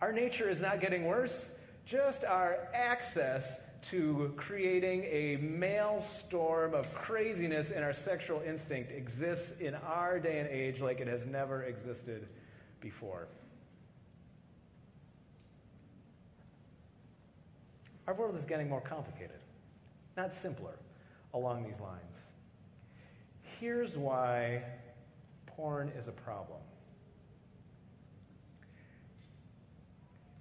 our 0.00 0.12
nature 0.12 0.48
is 0.48 0.62
not 0.62 0.80
getting 0.80 1.04
worse 1.04 1.58
just 1.84 2.24
our 2.24 2.68
access 2.72 3.60
to 3.90 4.32
creating 4.36 5.04
a 5.04 5.36
maelstrom 5.36 6.72
of 6.72 6.92
craziness 6.94 7.70
in 7.70 7.82
our 7.82 7.92
sexual 7.92 8.40
instinct 8.40 8.90
exists 8.90 9.60
in 9.60 9.74
our 9.74 10.18
day 10.18 10.38
and 10.38 10.48
age 10.48 10.80
like 10.80 11.00
it 11.00 11.06
has 11.06 11.26
never 11.26 11.64
existed 11.64 12.26
before. 12.80 13.28
Our 18.06 18.14
world 18.14 18.36
is 18.36 18.46
getting 18.46 18.68
more 18.68 18.80
complicated, 18.80 19.40
not 20.16 20.32
simpler, 20.32 20.78
along 21.34 21.64
these 21.64 21.80
lines. 21.80 22.22
Here's 23.60 23.98
why 23.98 24.62
porn 25.56 25.90
is 25.96 26.08
a 26.08 26.12
problem 26.12 26.60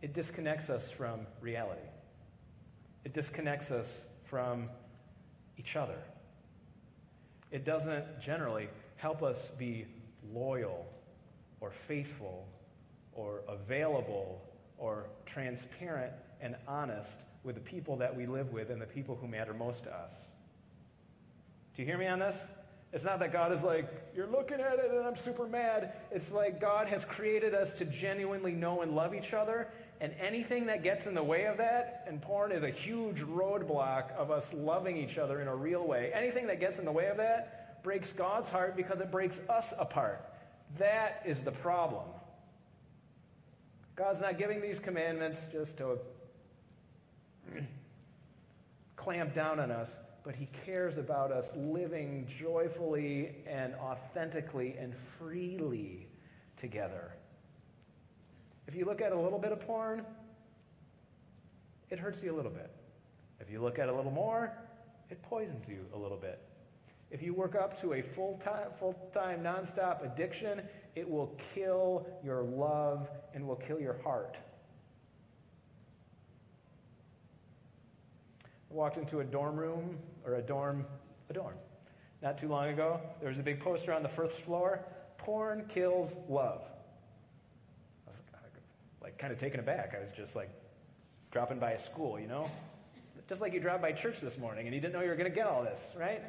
it 0.04 0.14
disconnects 0.14 0.70
us 0.70 0.92
from 0.92 1.22
reality. 1.40 1.88
It 3.06 3.14
disconnects 3.14 3.72
us 3.72 4.04
from 4.26 4.70
each 5.58 5.78
other. 5.78 5.98
It 7.52 7.64
doesn't 7.64 8.20
generally 8.20 8.68
help 8.98 9.24
us 9.24 9.52
be 9.52 9.86
loyal 10.34 10.86
or 11.62 11.72
faithful 11.72 12.46
or 13.14 13.44
available 13.48 14.42
or 14.78 15.06
transparent 15.26 16.12
and 16.42 16.58
honest 16.68 17.22
with 17.46 17.56
the 17.56 17.62
people 17.62 17.96
that 17.96 18.14
we 18.14 18.26
live 18.26 18.52
with 18.52 18.72
and 18.72 18.82
the 18.82 18.86
people 18.86 19.16
who 19.16 19.28
matter 19.30 19.54
most 19.54 19.86
to 19.86 19.96
us. 19.96 20.32
Do 21.78 21.82
you 21.82 21.88
hear 21.88 21.98
me 21.98 22.08
on 22.08 22.20
this? 22.20 22.52
It's 22.94 23.04
not 23.04 23.20
that 23.20 23.34
God 23.34 23.52
is 23.52 23.64
like, 23.64 23.90
you're 24.16 24.28
looking 24.28 24.60
at 24.60 24.78
it 24.78 24.92
and 24.92 25.04
I'm 25.04 25.16
super 25.16 25.48
mad. 25.48 25.94
It's 26.12 26.32
like 26.32 26.62
God 26.62 26.88
has 26.88 27.04
created 27.04 27.56
us 27.56 27.74
to 27.74 27.86
genuinely 27.86 28.52
know 28.52 28.82
and 28.82 28.96
love 28.96 29.16
each 29.16 29.34
other 29.34 29.68
And 30.04 30.14
anything 30.20 30.66
that 30.66 30.84
gets 30.84 31.08
in 31.08 31.14
the 31.14 31.24
way 31.24 31.46
of 31.46 31.56
that, 31.60 32.04
and 32.08 32.22
porn 32.22 32.52
is 32.52 32.64
a 32.64 32.70
huge 32.70 33.22
roadblock 33.22 34.12
of 34.18 34.32
us 34.32 34.54
loving 34.54 34.98
each 34.98 35.18
other 35.18 35.42
in 35.42 35.48
a 35.48 35.56
real 35.56 35.88
way, 35.88 36.12
anything 36.14 36.48
that 36.48 36.60
gets 36.60 36.78
in 36.78 36.84
the 36.84 36.92
way 36.92 37.08
of 37.08 37.16
that 37.18 37.82
breaks 37.84 38.12
God's 38.12 38.50
heart 38.50 38.76
because 38.76 39.00
it 39.00 39.12
breaks 39.12 39.42
us 39.48 39.74
apart. 39.80 40.22
That 40.78 41.22
is 41.26 41.40
the 41.40 41.54
problem. 41.54 42.04
God's 43.96 44.20
not 44.20 44.38
giving 44.38 44.60
these 44.60 44.78
commandments 44.78 45.48
just 45.48 45.78
to 45.78 46.00
clamp 49.04 49.34
down 49.34 49.60
on 49.60 49.70
us, 49.70 50.00
but 50.24 50.36
He 50.36 50.48
cares 50.66 50.98
about 50.98 51.32
us 51.32 51.54
living 51.56 52.26
joyfully 52.40 53.36
and 53.46 53.76
authentically 53.76 54.76
and 54.80 54.96
freely 54.96 56.08
together. 56.56 57.12
If 58.68 58.76
you 58.76 58.86
look 58.86 59.02
at 59.02 59.12
a 59.12 59.20
little 59.20 59.40
bit 59.40 59.52
of 59.52 59.60
porn, 59.60 60.06
it 61.90 62.00
hurts 62.00 62.24
you 62.24 62.34
a 62.34 62.38
little 62.38 62.52
bit. 62.52 62.72
If 63.42 63.52
you 63.52 63.62
look 63.62 63.78
at 63.78 63.90
a 63.90 63.94
little 63.94 64.12
more, 64.12 64.54
it 65.10 65.22
poisons 65.22 65.68
you 65.68 65.86
a 65.94 65.98
little 65.98 66.18
bit. 66.18 66.42
If 67.12 67.22
you 67.22 67.34
work 67.34 67.56
up 67.56 67.80
to 67.82 67.94
a 67.94 68.02
full 68.02 68.40
time, 68.44 68.72
full 68.80 68.94
time, 69.14 69.44
nonstop 69.44 70.04
addiction, 70.04 70.62
it 70.96 71.08
will 71.08 71.38
kill 71.54 72.08
your 72.24 72.42
love 72.42 73.10
and 73.34 73.46
will 73.46 73.58
kill 73.58 73.80
your 73.80 74.02
heart. 74.02 74.38
Walked 78.74 78.98
into 78.98 79.20
a 79.20 79.24
dorm 79.24 79.56
room 79.56 79.98
or 80.26 80.36
a 80.36 80.42
dorm, 80.42 80.86
a 81.30 81.34
dorm, 81.34 81.56
not 82.22 82.38
too 82.38 82.48
long 82.48 82.70
ago. 82.70 83.00
There 83.20 83.30
was 83.30 83.40
a 83.40 83.44
big 83.44 83.60
poster 83.60 83.94
on 83.94 84.04
the 84.04 84.10
first 84.10 84.42
floor 84.42 84.84
porn 85.24 85.66
kills 85.70 86.18
love. 86.28 86.62
I 88.06 88.10
was 88.10 88.22
like 89.02 89.18
kind 89.18 89.32
of 89.32 89.40
taken 89.40 89.60
aback. 89.60 89.96
I 89.98 90.02
was 90.02 90.12
just 90.12 90.36
like 90.36 90.50
dropping 91.32 91.60
by 91.60 91.72
a 91.72 91.80
school, 91.80 92.20
you 92.20 92.28
know? 92.28 92.50
Just 93.30 93.40
like 93.40 93.54
you 93.54 93.62
dropped 93.62 93.82
by 93.82 93.94
church 93.94 94.20
this 94.20 94.38
morning 94.38 94.66
and 94.66 94.76
you 94.76 94.82
didn't 94.82 94.94
know 94.94 95.02
you 95.02 95.10
were 95.10 95.16
going 95.16 95.30
to 95.30 95.36
get 95.36 95.48
all 95.48 95.64
this, 95.64 95.96
right? 95.98 96.22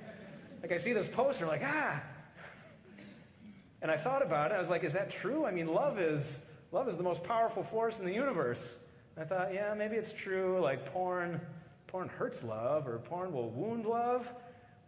Like 0.62 0.70
I 0.70 0.76
see 0.76 0.92
this 0.92 1.08
poster, 1.08 1.44
I'm 1.44 1.50
like, 1.50 1.62
ah. 1.64 2.00
And 3.82 3.90
I 3.90 3.96
thought 3.96 4.22
about 4.22 4.52
it. 4.52 4.54
I 4.54 4.60
was 4.60 4.70
like, 4.70 4.84
is 4.84 4.94
that 4.94 5.10
true? 5.10 5.44
I 5.44 5.50
mean, 5.50 5.66
love 5.66 5.98
is 5.98 6.44
love 6.72 6.88
is 6.88 6.96
the 6.96 7.02
most 7.02 7.22
powerful 7.24 7.62
force 7.62 7.98
in 7.98 8.06
the 8.06 8.14
universe. 8.14 8.78
I 9.16 9.24
thought, 9.24 9.52
yeah, 9.52 9.74
maybe 9.74 9.96
it's 9.96 10.12
true. 10.12 10.60
Like 10.60 10.86
porn, 10.86 11.40
porn 11.94 12.08
hurts 12.08 12.42
love, 12.42 12.88
or 12.88 12.98
porn 12.98 13.32
will 13.32 13.50
wound 13.50 13.86
love. 13.86 14.34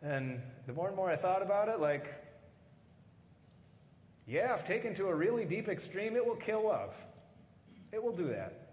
And 0.02 0.42
the 0.66 0.72
more 0.72 0.88
and 0.88 0.96
more 0.96 1.08
I 1.08 1.14
thought 1.14 1.40
about 1.40 1.68
it, 1.68 1.78
like, 1.78 2.12
yeah, 4.26 4.52
if 4.54 4.64
taken 4.64 4.92
to 4.94 5.06
a 5.06 5.14
really 5.14 5.44
deep 5.44 5.68
extreme, 5.68 6.16
it 6.16 6.26
will 6.26 6.34
kill 6.34 6.66
love. 6.66 6.96
It 7.92 8.02
will 8.02 8.10
do 8.12 8.26
that. 8.30 8.70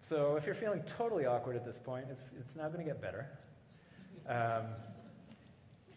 So 0.00 0.34
if 0.34 0.46
you're 0.46 0.56
feeling 0.56 0.82
totally 0.82 1.26
awkward 1.26 1.54
at 1.54 1.64
this 1.64 1.78
point, 1.78 2.06
it's, 2.10 2.32
it's 2.40 2.56
not 2.56 2.72
going 2.72 2.84
to 2.84 2.90
get 2.90 3.00
better. 3.00 3.28
Um, 4.28 4.64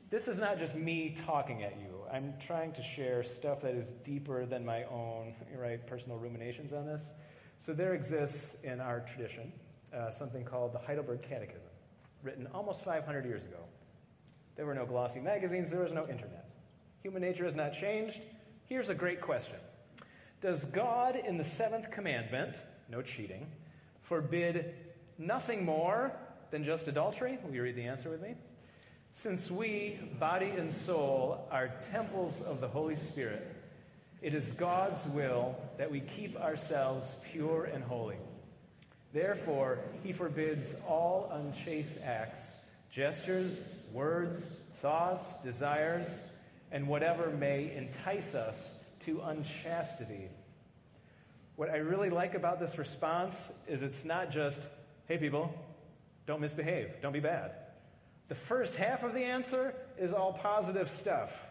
this 0.10 0.28
is 0.28 0.38
not 0.38 0.60
just 0.60 0.76
me 0.76 1.16
talking 1.26 1.64
at 1.64 1.80
you. 1.80 2.04
I'm 2.12 2.34
trying 2.40 2.72
to 2.74 2.84
share 2.84 3.24
stuff 3.24 3.62
that 3.62 3.74
is 3.74 3.92
deeper 3.92 4.46
than 4.46 4.66
my 4.66 4.84
own 4.86 5.34
right 5.58 5.86
personal 5.88 6.18
ruminations 6.18 6.72
on 6.74 6.86
this. 6.86 7.14
So 7.58 7.74
there 7.74 7.94
exists 7.94 8.58
in 8.64 8.80
our 8.80 9.02
tradition 9.02 9.52
uh, 9.96 10.12
something 10.12 10.44
called 10.44 10.74
the 10.74 10.80
Heidelberg 10.80 11.22
Catechism 11.22 11.70
written 12.24 12.48
almost 12.54 12.84
500 12.84 13.26
years 13.26 13.44
ago. 13.44 13.60
There 14.56 14.66
were 14.66 14.74
no 14.74 14.86
glossy 14.86 15.20
magazines, 15.20 15.70
there 15.70 15.82
was 15.82 15.94
no 15.94 16.08
internet. 16.08 16.50
Human 17.04 17.22
nature 17.22 17.46
has 17.46 17.56
not 17.56 17.74
changed. 17.74 18.22
Here's 18.66 18.90
a 18.90 18.96
great 18.96 19.22
question 19.22 19.58
Does 20.42 20.66
God, 20.66 21.16
in 21.16 21.38
the 21.38 21.44
seventh 21.44 21.92
commandment, 21.92 22.62
no 22.90 23.02
cheating, 23.02 23.48
forbid 24.02 24.74
nothing 25.18 25.64
more 25.64 26.14
than 26.52 26.64
just 26.64 26.88
adultery? 26.88 27.38
Will 27.44 27.54
you 27.54 27.62
read 27.62 27.76
the 27.76 27.86
answer 27.86 28.10
with 28.10 28.22
me? 28.22 28.36
Since 29.18 29.50
we, 29.50 29.98
body 30.20 30.50
and 30.50 30.70
soul, 30.70 31.48
are 31.50 31.72
temples 31.90 32.42
of 32.42 32.60
the 32.60 32.68
Holy 32.68 32.98
Spirit, 32.98 33.48
it 34.22 34.34
is 34.34 34.52
God's 34.52 35.08
will 35.08 35.56
that 35.78 35.90
we 35.90 36.02
keep 36.02 36.36
ourselves 36.36 37.16
pure 37.32 37.64
and 37.64 37.82
holy. 37.82 38.18
Therefore, 39.14 39.80
he 40.04 40.12
forbids 40.12 40.76
all 40.86 41.30
unchaste 41.32 41.98
acts, 42.04 42.58
gestures, 42.92 43.66
words, 43.94 44.50
thoughts, 44.82 45.34
desires, 45.44 46.22
and 46.70 46.86
whatever 46.86 47.30
may 47.30 47.74
entice 47.74 48.36
us 48.36 48.78
to 49.00 49.22
unchastity. 49.22 50.28
What 51.56 51.70
I 51.70 51.78
really 51.78 52.10
like 52.10 52.36
about 52.36 52.60
this 52.60 52.78
response 52.78 53.54
is 53.66 53.82
it's 53.82 54.04
not 54.04 54.30
just, 54.30 54.68
hey, 55.08 55.18
people, 55.18 55.54
don't 56.28 56.42
misbehave, 56.42 57.02
don't 57.02 57.14
be 57.14 57.22
bad. 57.22 57.54
The 58.28 58.36
first 58.36 58.76
half 58.76 59.04
of 59.04 59.14
the 59.14 59.24
answer 59.24 59.76
is 59.98 60.14
all 60.14 60.34
positive 60.34 60.90
stuff. 60.90 61.46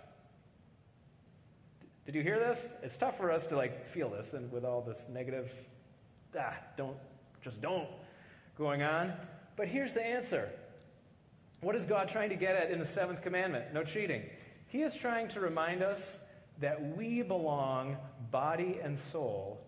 Did 2.04 2.14
you 2.14 2.22
hear 2.22 2.38
this? 2.38 2.74
It's 2.82 2.96
tough 2.96 3.16
for 3.16 3.30
us 3.30 3.46
to 3.46 3.56
like 3.56 3.86
feel 3.86 4.10
this 4.10 4.34
and 4.34 4.50
with 4.52 4.64
all 4.64 4.82
this 4.82 5.06
negative, 5.08 5.52
ah, 6.38 6.56
don't 6.76 6.96
just 7.42 7.62
don't 7.62 7.88
going 8.56 8.82
on. 8.82 9.12
But 9.56 9.68
here's 9.68 9.92
the 9.92 10.04
answer 10.04 10.50
What 11.60 11.76
is 11.76 11.86
God 11.86 12.08
trying 12.08 12.30
to 12.30 12.36
get 12.36 12.56
at 12.56 12.70
in 12.70 12.78
the 12.78 12.84
seventh 12.84 13.22
commandment? 13.22 13.72
No 13.72 13.84
cheating. 13.84 14.22
He 14.66 14.82
is 14.82 14.94
trying 14.94 15.28
to 15.28 15.40
remind 15.40 15.82
us 15.82 16.20
that 16.58 16.96
we 16.96 17.22
belong, 17.22 17.96
body 18.30 18.80
and 18.82 18.98
soul, 18.98 19.60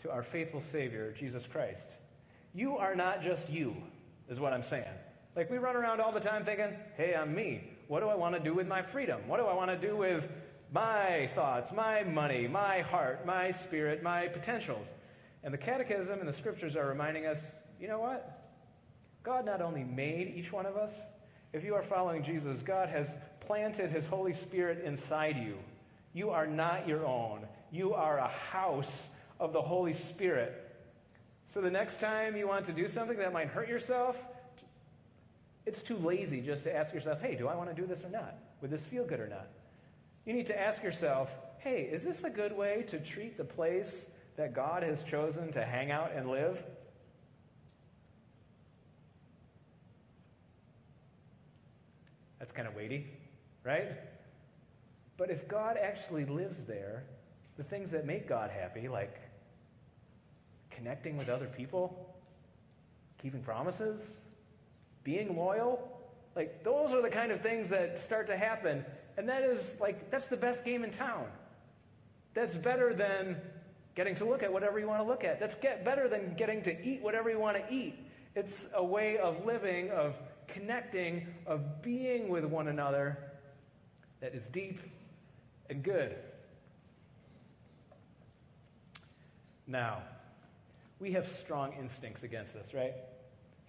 to 0.00 0.10
our 0.10 0.22
faithful 0.22 0.60
Savior, 0.60 1.12
Jesus 1.12 1.46
Christ. 1.46 1.94
You 2.52 2.76
are 2.78 2.94
not 2.94 3.22
just 3.22 3.50
you, 3.50 3.76
is 4.28 4.40
what 4.40 4.52
I'm 4.52 4.62
saying. 4.62 4.84
Like 5.36 5.50
we 5.50 5.58
run 5.58 5.76
around 5.76 6.00
all 6.00 6.12
the 6.12 6.20
time 6.20 6.44
thinking, 6.44 6.74
hey, 6.96 7.14
I'm 7.14 7.34
me. 7.34 7.64
What 7.88 8.00
do 8.00 8.08
I 8.08 8.14
want 8.14 8.34
to 8.34 8.40
do 8.40 8.54
with 8.54 8.66
my 8.66 8.82
freedom? 8.82 9.20
What 9.26 9.38
do 9.38 9.46
I 9.46 9.54
want 9.54 9.70
to 9.70 9.88
do 9.88 9.96
with 9.96 10.30
my 10.72 11.28
thoughts, 11.34 11.72
my 11.72 12.04
money, 12.04 12.46
my 12.46 12.80
heart, 12.80 13.26
my 13.26 13.50
spirit, 13.50 14.02
my 14.02 14.28
potentials? 14.28 14.94
And 15.42 15.54
the 15.54 15.58
Catechism 15.58 16.18
and 16.18 16.28
the 16.28 16.32
Scriptures 16.32 16.76
are 16.76 16.86
reminding 16.86 17.26
us 17.26 17.56
you 17.80 17.88
know 17.88 17.98
what? 17.98 18.40
God 19.22 19.46
not 19.46 19.62
only 19.62 19.84
made 19.84 20.34
each 20.36 20.52
one 20.52 20.66
of 20.66 20.76
us, 20.76 21.06
if 21.52 21.64
you 21.64 21.74
are 21.74 21.82
following 21.82 22.22
Jesus, 22.22 22.62
God 22.62 22.90
has 22.90 23.18
planted 23.40 23.90
His 23.90 24.06
Holy 24.06 24.32
Spirit 24.32 24.84
inside 24.84 25.36
you. 25.36 25.56
You 26.12 26.30
are 26.30 26.46
not 26.46 26.86
your 26.86 27.06
own, 27.06 27.46
you 27.72 27.94
are 27.94 28.18
a 28.18 28.28
house 28.28 29.10
of 29.38 29.52
the 29.52 29.62
Holy 29.62 29.92
Spirit. 29.92 30.66
So 31.46 31.60
the 31.60 31.70
next 31.70 32.00
time 32.00 32.36
you 32.36 32.46
want 32.46 32.66
to 32.66 32.72
do 32.72 32.86
something 32.86 33.16
that 33.18 33.32
might 33.32 33.48
hurt 33.48 33.68
yourself, 33.68 34.22
it's 35.70 35.82
too 35.82 35.98
lazy 35.98 36.40
just 36.40 36.64
to 36.64 36.74
ask 36.74 36.92
yourself, 36.92 37.22
hey, 37.22 37.36
do 37.36 37.46
I 37.46 37.54
want 37.54 37.70
to 37.70 37.80
do 37.80 37.86
this 37.86 38.04
or 38.04 38.08
not? 38.08 38.34
Would 38.60 38.72
this 38.72 38.84
feel 38.84 39.04
good 39.04 39.20
or 39.20 39.28
not? 39.28 39.46
You 40.26 40.32
need 40.32 40.48
to 40.48 40.60
ask 40.60 40.82
yourself, 40.82 41.32
hey, 41.58 41.82
is 41.82 42.02
this 42.02 42.24
a 42.24 42.30
good 42.30 42.56
way 42.56 42.82
to 42.88 42.98
treat 42.98 43.36
the 43.36 43.44
place 43.44 44.10
that 44.34 44.52
God 44.52 44.82
has 44.82 45.04
chosen 45.04 45.52
to 45.52 45.64
hang 45.64 45.92
out 45.92 46.10
and 46.12 46.28
live? 46.28 46.60
That's 52.40 52.50
kind 52.50 52.66
of 52.66 52.74
weighty, 52.74 53.06
right? 53.62 53.92
But 55.16 55.30
if 55.30 55.46
God 55.46 55.76
actually 55.80 56.24
lives 56.24 56.64
there, 56.64 57.04
the 57.56 57.62
things 57.62 57.92
that 57.92 58.04
make 58.04 58.28
God 58.28 58.50
happy, 58.50 58.88
like 58.88 59.20
connecting 60.72 61.16
with 61.16 61.28
other 61.28 61.46
people, 61.46 62.12
keeping 63.22 63.42
promises, 63.42 64.16
being 65.04 65.36
loyal, 65.36 65.88
like 66.36 66.62
those 66.64 66.92
are 66.92 67.02
the 67.02 67.10
kind 67.10 67.32
of 67.32 67.40
things 67.40 67.68
that 67.70 67.98
start 67.98 68.26
to 68.28 68.36
happen. 68.36 68.84
And 69.16 69.28
that 69.28 69.42
is 69.42 69.76
like, 69.80 70.10
that's 70.10 70.28
the 70.28 70.36
best 70.36 70.64
game 70.64 70.84
in 70.84 70.90
town. 70.90 71.26
That's 72.34 72.56
better 72.56 72.94
than 72.94 73.36
getting 73.94 74.14
to 74.16 74.24
look 74.24 74.42
at 74.42 74.52
whatever 74.52 74.78
you 74.78 74.86
want 74.86 75.00
to 75.00 75.06
look 75.06 75.24
at. 75.24 75.40
That's 75.40 75.56
get 75.56 75.84
better 75.84 76.08
than 76.08 76.34
getting 76.34 76.62
to 76.62 76.84
eat 76.84 77.02
whatever 77.02 77.28
you 77.30 77.38
want 77.38 77.56
to 77.56 77.74
eat. 77.74 77.94
It's 78.36 78.68
a 78.74 78.84
way 78.84 79.18
of 79.18 79.44
living, 79.44 79.90
of 79.90 80.16
connecting, 80.46 81.26
of 81.46 81.82
being 81.82 82.28
with 82.28 82.44
one 82.44 82.68
another 82.68 83.18
that 84.20 84.34
is 84.34 84.48
deep 84.48 84.78
and 85.68 85.82
good. 85.82 86.16
Now, 89.66 90.02
we 90.98 91.12
have 91.12 91.26
strong 91.26 91.72
instincts 91.78 92.22
against 92.22 92.54
this, 92.54 92.74
right? 92.74 92.94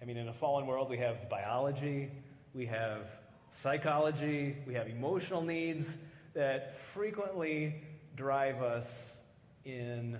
I 0.02 0.04
mean, 0.04 0.16
in 0.16 0.26
a 0.26 0.32
fallen 0.32 0.66
world, 0.66 0.90
we 0.90 0.98
have 0.98 1.30
biology, 1.30 2.10
we 2.54 2.66
have 2.66 3.06
psychology, 3.52 4.56
we 4.66 4.74
have 4.74 4.88
emotional 4.88 5.42
needs 5.42 5.96
that 6.34 6.76
frequently 6.76 7.76
drive 8.16 8.62
us 8.62 9.20
in 9.64 10.18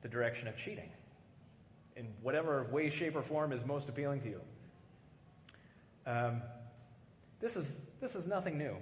the 0.00 0.08
direction 0.08 0.48
of 0.48 0.56
cheating 0.56 0.88
in 1.96 2.06
whatever 2.22 2.66
way, 2.72 2.88
shape, 2.88 3.14
or 3.14 3.20
form 3.20 3.52
is 3.52 3.66
most 3.66 3.90
appealing 3.90 4.22
to 4.22 4.28
you. 4.30 4.40
Um, 6.06 6.40
this, 7.40 7.56
is, 7.56 7.82
this 8.00 8.14
is 8.14 8.26
nothing 8.26 8.56
new. 8.56 8.76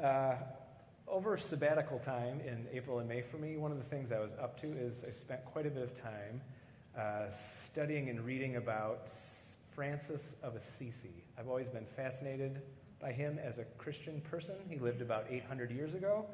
Uh, 0.00 0.36
over 1.08 1.36
sabbatical 1.36 1.98
time 1.98 2.40
in 2.46 2.68
April 2.72 3.00
and 3.00 3.08
May 3.08 3.22
for 3.22 3.38
me, 3.38 3.56
one 3.56 3.72
of 3.72 3.78
the 3.78 3.84
things 3.84 4.12
I 4.12 4.20
was 4.20 4.34
up 4.40 4.56
to 4.60 4.68
is 4.68 5.04
I 5.06 5.10
spent 5.10 5.44
quite 5.46 5.66
a 5.66 5.70
bit 5.70 5.82
of 5.82 6.00
time 6.00 6.42
uh, 6.96 7.28
studying 7.30 8.08
and 8.08 8.24
reading 8.24 8.56
about 8.56 9.10
Francis 9.74 10.36
of 10.42 10.56
Assisi. 10.56 11.24
I've 11.38 11.48
always 11.48 11.68
been 11.68 11.84
fascinated 11.84 12.62
by 13.00 13.12
him 13.12 13.38
as 13.38 13.58
a 13.58 13.64
Christian 13.76 14.20
person. 14.22 14.54
He 14.68 14.78
lived 14.78 15.02
about 15.02 15.26
800 15.30 15.70
years 15.70 15.94
ago. 15.94 16.26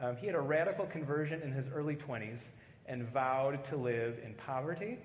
Um, 0.00 0.16
he 0.16 0.26
had 0.26 0.34
a 0.34 0.40
radical 0.40 0.86
conversion 0.86 1.42
in 1.42 1.52
his 1.52 1.68
early 1.68 1.94
20s 1.94 2.50
and 2.86 3.08
vowed 3.08 3.62
to 3.64 3.76
live 3.76 4.18
in 4.24 4.34
poverty 4.34 4.98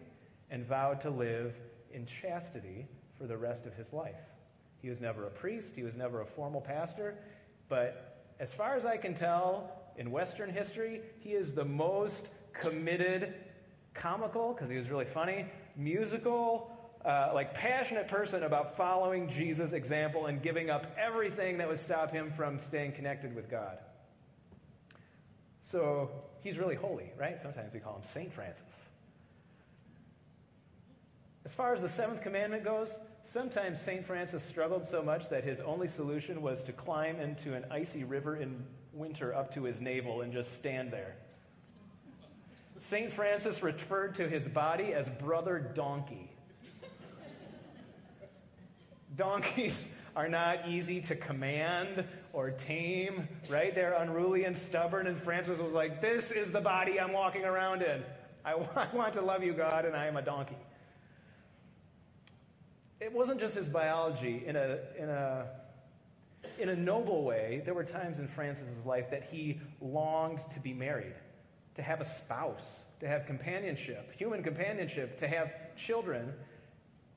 and 0.49 0.65
vowed 0.65 0.99
to 1.01 1.09
live 1.09 1.55
in 1.93 2.05
chastity 2.05 2.87
for 3.17 3.27
the 3.27 3.37
rest 3.37 3.67
of 3.67 3.75
his 3.75 3.93
life. 3.93 4.15
He 4.81 4.89
was 4.89 5.01
never 5.01 5.27
a 5.27 5.29
priest, 5.31 5.75
he 5.75 5.83
was 5.83 5.95
never 5.95 6.21
a 6.21 6.25
formal 6.25 6.61
pastor, 6.61 7.15
but 7.69 8.33
as 8.39 8.53
far 8.53 8.75
as 8.75 8.85
I 8.85 8.97
can 8.97 9.13
tell, 9.13 9.71
in 9.97 10.11
Western 10.11 10.49
history, 10.49 11.01
he 11.19 11.31
is 11.33 11.53
the 11.53 11.63
most 11.65 12.31
committed, 12.53 13.33
comical, 13.95 14.53
because 14.53 14.69
he 14.69 14.77
was 14.77 14.89
really 14.89 15.05
funny, 15.05 15.45
musical, 15.75 16.71
uh, 17.03 17.31
like 17.33 17.53
passionate 17.53 18.07
person 18.07 18.43
about 18.43 18.77
following 18.77 19.29
Jesus' 19.29 19.73
example 19.73 20.27
and 20.27 20.41
giving 20.41 20.69
up 20.69 20.87
everything 20.97 21.57
that 21.57 21.67
would 21.67 21.79
stop 21.79 22.11
him 22.11 22.31
from 22.31 22.59
staying 22.59 22.91
connected 22.91 23.35
with 23.35 23.49
God. 23.49 23.79
So 25.63 26.11
he's 26.41 26.59
really 26.59 26.75
holy, 26.75 27.11
right? 27.17 27.41
Sometimes 27.41 27.73
we 27.73 27.79
call 27.79 27.95
him 27.95 28.03
Saint 28.03 28.31
Francis. 28.31 28.89
As 31.45 31.53
far 31.53 31.73
as 31.73 31.83
the 31.83 31.89
seventh 31.89 32.23
commandment 32.23 32.63
goes, 32.63 32.99
sometimes 33.21 33.79
St. 33.79 34.03
Francis 34.03 34.41
struggled 34.41 34.83
so 34.83 35.03
much 35.03 35.29
that 35.29 35.43
his 35.43 35.59
only 35.59 35.87
solution 35.87 36.41
was 36.41 36.63
to 36.63 36.73
climb 36.73 37.19
into 37.19 37.53
an 37.53 37.65
icy 37.69 38.03
river 38.03 38.35
in 38.35 38.65
winter 38.93 39.33
up 39.33 39.53
to 39.53 39.63
his 39.63 39.79
navel 39.79 40.21
and 40.21 40.33
just 40.33 40.53
stand 40.53 40.91
there. 40.91 41.15
St. 42.77 43.11
Francis 43.11 43.63
referred 43.63 44.15
to 44.15 44.27
his 44.27 44.47
body 44.47 44.93
as 44.93 45.09
brother 45.09 45.59
donkey. 45.59 46.29
Donkeys 49.15 49.95
are 50.15 50.27
not 50.27 50.67
easy 50.67 51.01
to 51.01 51.15
command 51.15 52.03
or 52.33 52.51
tame, 52.51 53.29
right? 53.49 53.73
They're 53.73 53.93
unruly 53.93 54.43
and 54.43 54.57
stubborn. 54.57 55.07
And 55.07 55.17
Francis 55.17 55.59
was 55.61 55.73
like, 55.73 56.01
This 56.01 56.31
is 56.31 56.51
the 56.51 56.59
body 56.59 56.99
I'm 56.99 57.13
walking 57.13 57.45
around 57.45 57.81
in. 57.81 58.03
I 58.45 58.55
want 58.93 59.13
to 59.13 59.21
love 59.21 59.43
you, 59.43 59.53
God, 59.53 59.85
and 59.85 59.95
I 59.95 60.07
am 60.07 60.17
a 60.17 60.21
donkey 60.21 60.57
it 62.99 63.13
wasn't 63.13 63.39
just 63.39 63.55
his 63.55 63.69
biology. 63.69 64.43
In 64.45 64.55
a, 64.55 64.79
in 64.97 65.09
a, 65.09 65.47
in 66.59 66.69
a 66.69 66.75
noble 66.75 67.23
way, 67.23 67.61
there 67.65 67.73
were 67.73 67.83
times 67.83 68.19
in 68.19 68.27
Francis's 68.27 68.85
life 68.85 69.11
that 69.11 69.23
he 69.23 69.59
longed 69.81 70.39
to 70.51 70.59
be 70.59 70.73
married, 70.73 71.13
to 71.75 71.81
have 71.81 72.01
a 72.01 72.05
spouse, 72.05 72.83
to 72.99 73.07
have 73.07 73.25
companionship, 73.25 74.11
human 74.17 74.43
companionship, 74.43 75.17
to 75.17 75.27
have 75.27 75.53
children. 75.75 76.33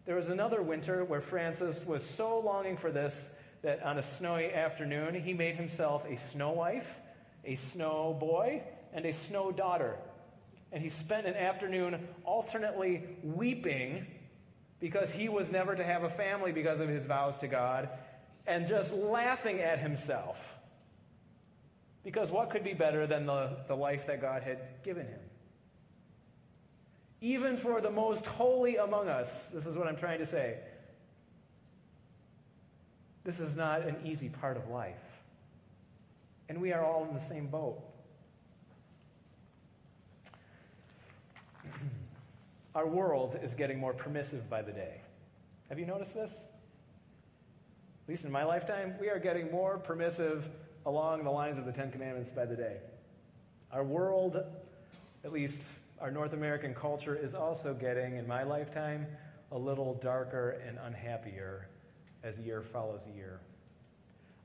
There 0.04 0.16
was 0.16 0.28
another 0.28 0.62
winter 0.62 1.04
where 1.04 1.20
Francis 1.20 1.86
was 1.86 2.04
so 2.04 2.40
longing 2.40 2.76
for 2.76 2.90
this 2.90 3.30
that 3.62 3.82
on 3.82 3.98
a 3.98 4.02
snowy 4.02 4.52
afternoon 4.52 5.14
he 5.14 5.32
made 5.32 5.56
himself 5.56 6.04
a 6.08 6.16
snow 6.16 6.52
wife, 6.52 7.00
a 7.44 7.54
snow 7.54 8.16
boy, 8.18 8.62
and 8.92 9.04
a 9.04 9.12
snow 9.12 9.52
daughter. 9.52 9.96
And 10.72 10.82
he 10.82 10.88
spent 10.88 11.26
an 11.26 11.34
afternoon 11.34 12.08
alternately 12.24 13.04
weeping 13.22 14.06
because 14.80 15.10
he 15.10 15.28
was 15.28 15.50
never 15.50 15.74
to 15.74 15.84
have 15.84 16.04
a 16.04 16.08
family 16.08 16.52
because 16.52 16.80
of 16.80 16.88
his 16.88 17.06
vows 17.06 17.38
to 17.38 17.48
God, 17.48 17.88
and 18.46 18.66
just 18.66 18.94
laughing 18.94 19.60
at 19.60 19.78
himself. 19.78 20.57
Because 22.08 22.30
what 22.30 22.48
could 22.48 22.64
be 22.64 22.72
better 22.72 23.06
than 23.06 23.26
the, 23.26 23.50
the 23.66 23.76
life 23.76 24.06
that 24.06 24.22
God 24.22 24.42
had 24.42 24.56
given 24.82 25.06
him? 25.06 25.20
Even 27.20 27.58
for 27.58 27.82
the 27.82 27.90
most 27.90 28.24
holy 28.24 28.76
among 28.76 29.08
us, 29.10 29.48
this 29.48 29.66
is 29.66 29.76
what 29.76 29.86
I'm 29.86 29.96
trying 29.98 30.18
to 30.20 30.24
say. 30.24 30.56
This 33.24 33.40
is 33.40 33.56
not 33.56 33.82
an 33.82 33.96
easy 34.06 34.30
part 34.30 34.56
of 34.56 34.70
life. 34.70 34.96
And 36.48 36.62
we 36.62 36.72
are 36.72 36.82
all 36.82 37.04
in 37.04 37.12
the 37.12 37.20
same 37.20 37.48
boat. 37.48 37.78
Our 42.74 42.86
world 42.86 43.38
is 43.42 43.52
getting 43.52 43.78
more 43.78 43.92
permissive 43.92 44.48
by 44.48 44.62
the 44.62 44.72
day. 44.72 45.02
Have 45.68 45.78
you 45.78 45.84
noticed 45.84 46.14
this? 46.14 46.42
At 48.04 48.08
least 48.08 48.24
in 48.24 48.32
my 48.32 48.44
lifetime, 48.44 48.94
we 48.98 49.10
are 49.10 49.18
getting 49.18 49.50
more 49.50 49.76
permissive 49.76 50.48
along 50.88 51.22
the 51.22 51.30
lines 51.30 51.58
of 51.58 51.66
the 51.66 51.72
Ten 51.72 51.92
Commandments 51.92 52.32
by 52.32 52.46
the 52.46 52.56
day. 52.56 52.78
Our 53.70 53.84
world, 53.84 54.42
at 55.22 55.32
least 55.32 55.68
our 56.00 56.10
North 56.10 56.32
American 56.32 56.74
culture, 56.74 57.14
is 57.14 57.34
also 57.34 57.74
getting, 57.74 58.16
in 58.16 58.26
my 58.26 58.42
lifetime, 58.42 59.06
a 59.52 59.58
little 59.58 59.92
darker 60.02 60.58
and 60.66 60.78
unhappier 60.78 61.68
as 62.24 62.38
year 62.38 62.62
follows 62.62 63.06
year. 63.14 63.38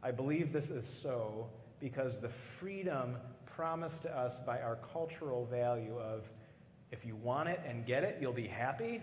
I 0.03 0.11
believe 0.11 0.51
this 0.51 0.69
is 0.69 0.85
so 0.85 1.47
because 1.79 2.19
the 2.19 2.27
freedom 2.27 3.15
promised 3.45 4.01
to 4.01 4.13
us 4.13 4.41
by 4.41 4.59
our 4.59 4.77
cultural 4.91 5.45
value 5.45 5.97
of 5.97 6.29
if 6.91 7.05
you 7.05 7.15
want 7.15 7.47
it 7.47 7.61
and 7.65 7.85
get 7.85 8.03
it, 8.03 8.17
you'll 8.19 8.33
be 8.33 8.47
happy. 8.47 9.01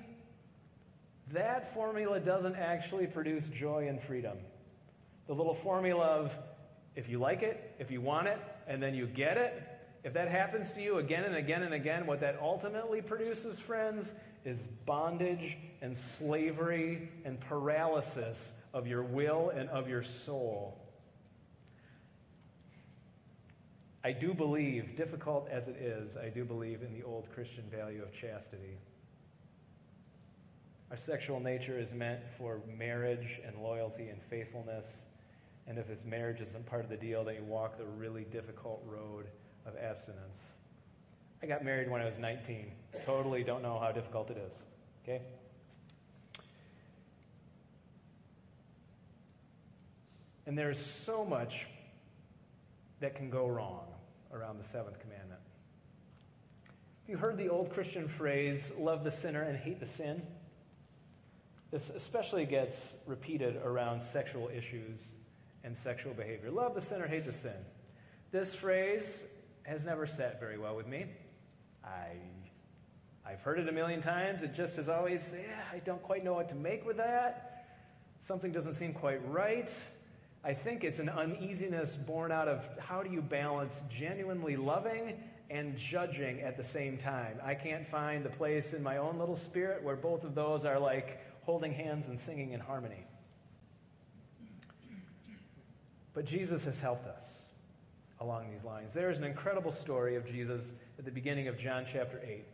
That 1.33 1.73
formula 1.73 2.21
doesn't 2.21 2.57
actually 2.57 3.07
produce 3.07 3.49
joy 3.49 3.89
and 3.89 3.99
freedom. 3.99 4.37
The 5.27 5.35
little 5.35 5.55
formula 5.55 6.05
of 6.05 6.39
if 6.97 7.09
you 7.09 7.19
like 7.19 7.43
it, 7.43 7.75
if 7.79 7.91
you 7.91 8.01
want 8.01 8.27
it, 8.27 8.39
and 8.67 8.83
then 8.83 8.95
you 8.95 9.07
get 9.07 9.37
it, 9.37 9.63
if 10.03 10.15
that 10.15 10.29
happens 10.29 10.71
to 10.73 10.83
you 10.83 10.99
again 10.99 11.25
and 11.25 11.37
again 11.37 11.63
and 11.63 11.75
again, 11.75 12.07
what 12.07 12.21
that 12.21 12.39
ultimately 12.41 13.03
produces, 13.03 13.61
friends, 13.61 14.15
is 14.45 14.67
bondage 14.87 15.59
and 15.83 15.95
slavery 15.95 17.11
and 17.25 17.39
paralysis 17.39 18.55
of 18.73 18.87
your 18.87 19.03
will 19.03 19.51
and 19.51 19.69
of 19.69 19.89
your 19.89 20.03
soul. 20.03 20.79
I 24.03 24.13
do 24.13 24.33
believe, 24.33 24.97
difficult 24.97 25.49
as 25.51 25.69
it 25.69 25.77
is, 25.77 26.17
I 26.17 26.31
do 26.31 26.45
believe 26.47 26.83
in 26.83 26.95
the 26.95 27.03
old 27.05 27.29
Christian 27.35 27.65
value 27.71 28.03
of 28.03 28.13
chastity. 28.15 28.79
Our 30.91 30.97
sexual 30.97 31.39
nature 31.39 31.79
is 31.79 31.93
meant 31.93 32.21
for 32.39 32.63
marriage 32.79 33.41
and 33.47 33.63
loyalty 33.63 34.09
and 34.09 34.21
faithfulness. 34.23 35.05
And 35.67 35.79
if 35.79 35.89
it's 35.91 36.05
marriage 36.05 36.41
isn't 36.41 36.67
part 36.67 36.85
of 36.85 36.91
the 36.91 36.97
deal, 36.97 37.25
then 37.25 37.37
you 37.37 37.45
walk 37.45 37.79
the 37.79 37.85
really 37.85 38.25
difficult 38.25 38.83
road 38.87 39.27
of 39.67 39.77
abstinence. 39.77 40.53
I 41.43 41.47
got 41.47 41.65
married 41.65 41.91
when 41.91 42.01
I 42.01 42.05
was 42.05 42.19
19. 42.19 42.73
Totally 43.07 43.45
don't 43.45 43.63
know 43.63 43.79
how 43.79 43.93
difficult 43.93 44.31
it 44.31 44.37
is. 44.37 44.63
Okay? 45.03 45.23
And 50.47 50.59
there's 50.59 50.79
so 50.79 51.25
much 51.25 51.67
that 52.99 53.15
can 53.15 53.31
go 53.31 53.47
wrong 53.47 53.87
around 54.33 54.59
the 54.59 54.65
seventh 54.65 54.99
commandment. 55.01 55.41
Have 56.67 57.09
you 57.09 57.17
heard 57.17 57.39
the 57.39 57.49
old 57.49 57.73
Christian 57.73 58.09
phrase, 58.09 58.73
love 58.77 59.05
the 59.05 59.11
sinner 59.11 59.43
and 59.43 59.57
hate 59.57 59.81
the 59.81 59.87
sin? 59.87 60.23
This 61.71 61.91
especially 61.91 62.47
gets 62.47 62.97
repeated 63.07 63.57
around 63.65 64.03
sexual 64.03 64.49
issues 64.49 65.13
and 65.65 65.77
sexual 65.77 66.15
behavior. 66.15 66.51
Love 66.51 66.75
the 66.75 66.81
sinner, 66.81 67.07
hate 67.07 67.25
the 67.25 67.33
sin. 67.33 67.57
This 68.31 68.55
phrase 68.55 69.27
has 69.65 69.85
never 69.85 70.07
sat 70.07 70.41
very 70.41 70.59
well 70.59 70.77
with 70.77 70.87
me. 70.87 71.07
I, 71.85 72.17
I've 73.27 73.43
heard 73.43 73.59
it 73.59 73.69
a 73.69 73.73
million 73.73 74.01
times. 74.01 74.43
It 74.43 74.55
just 74.55 74.77
has 74.77 74.89
always, 74.89 75.35
yeah, 75.37 75.63
I 75.73 75.79
don't 75.79 76.03
quite 76.03 76.25
know 76.25 76.35
what 76.35 76.49
to 76.51 76.55
make 76.55 76.87
with 76.87 76.97
that. 76.99 77.67
Something 78.19 78.53
doesn't 78.53 78.75
seem 78.75 78.93
quite 78.93 79.21
right. 79.31 79.73
I 80.43 80.55
think 80.55 80.85
it's 80.85 81.01
an 81.01 81.09
uneasiness 81.09 81.97
born 81.97 82.33
out 82.33 82.49
of 82.49 82.67
how 82.79 83.03
do 83.03 83.11
you 83.11 83.21
balance 83.21 83.83
genuinely 83.91 84.57
loving 84.57 85.23
and 85.51 85.77
judging 85.77 86.41
at 86.41 86.57
the 86.57 86.63
same 86.63 86.97
time. 86.97 87.39
I 87.43 87.55
can't 87.55 87.87
find 87.87 88.25
the 88.25 88.31
place 88.31 88.73
in 88.73 88.83
my 88.83 88.99
own 88.99 89.19
little 89.19 89.37
spirit 89.37 89.83
where 89.83 89.97
both 89.97 90.25
of 90.25 90.35
those 90.35 90.65
are 90.65 90.79
like 90.79 91.21
holding 91.43 91.73
hands 91.73 92.09
and 92.09 92.19
singing 92.19 92.53
in 92.53 92.61
harmony. 92.61 93.05
But 96.13 96.25
Jesus 96.25 96.65
has 96.65 96.81
helped 96.81 97.07
us 97.07 97.47
along 98.21 98.51
these 98.51 98.65
lines. 98.65 98.93
There 98.93 99.11
is 99.11 99.19
an 99.19 99.25
incredible 99.25 99.73
story 99.73 100.17
of 100.17 100.27
Jesus 100.27 100.75
at 100.99 101.05
the 101.05 101.11
beginning 101.11 101.49
of 101.49 101.59
John 101.59 101.87
chapter 101.91 102.21
8. 102.25 102.45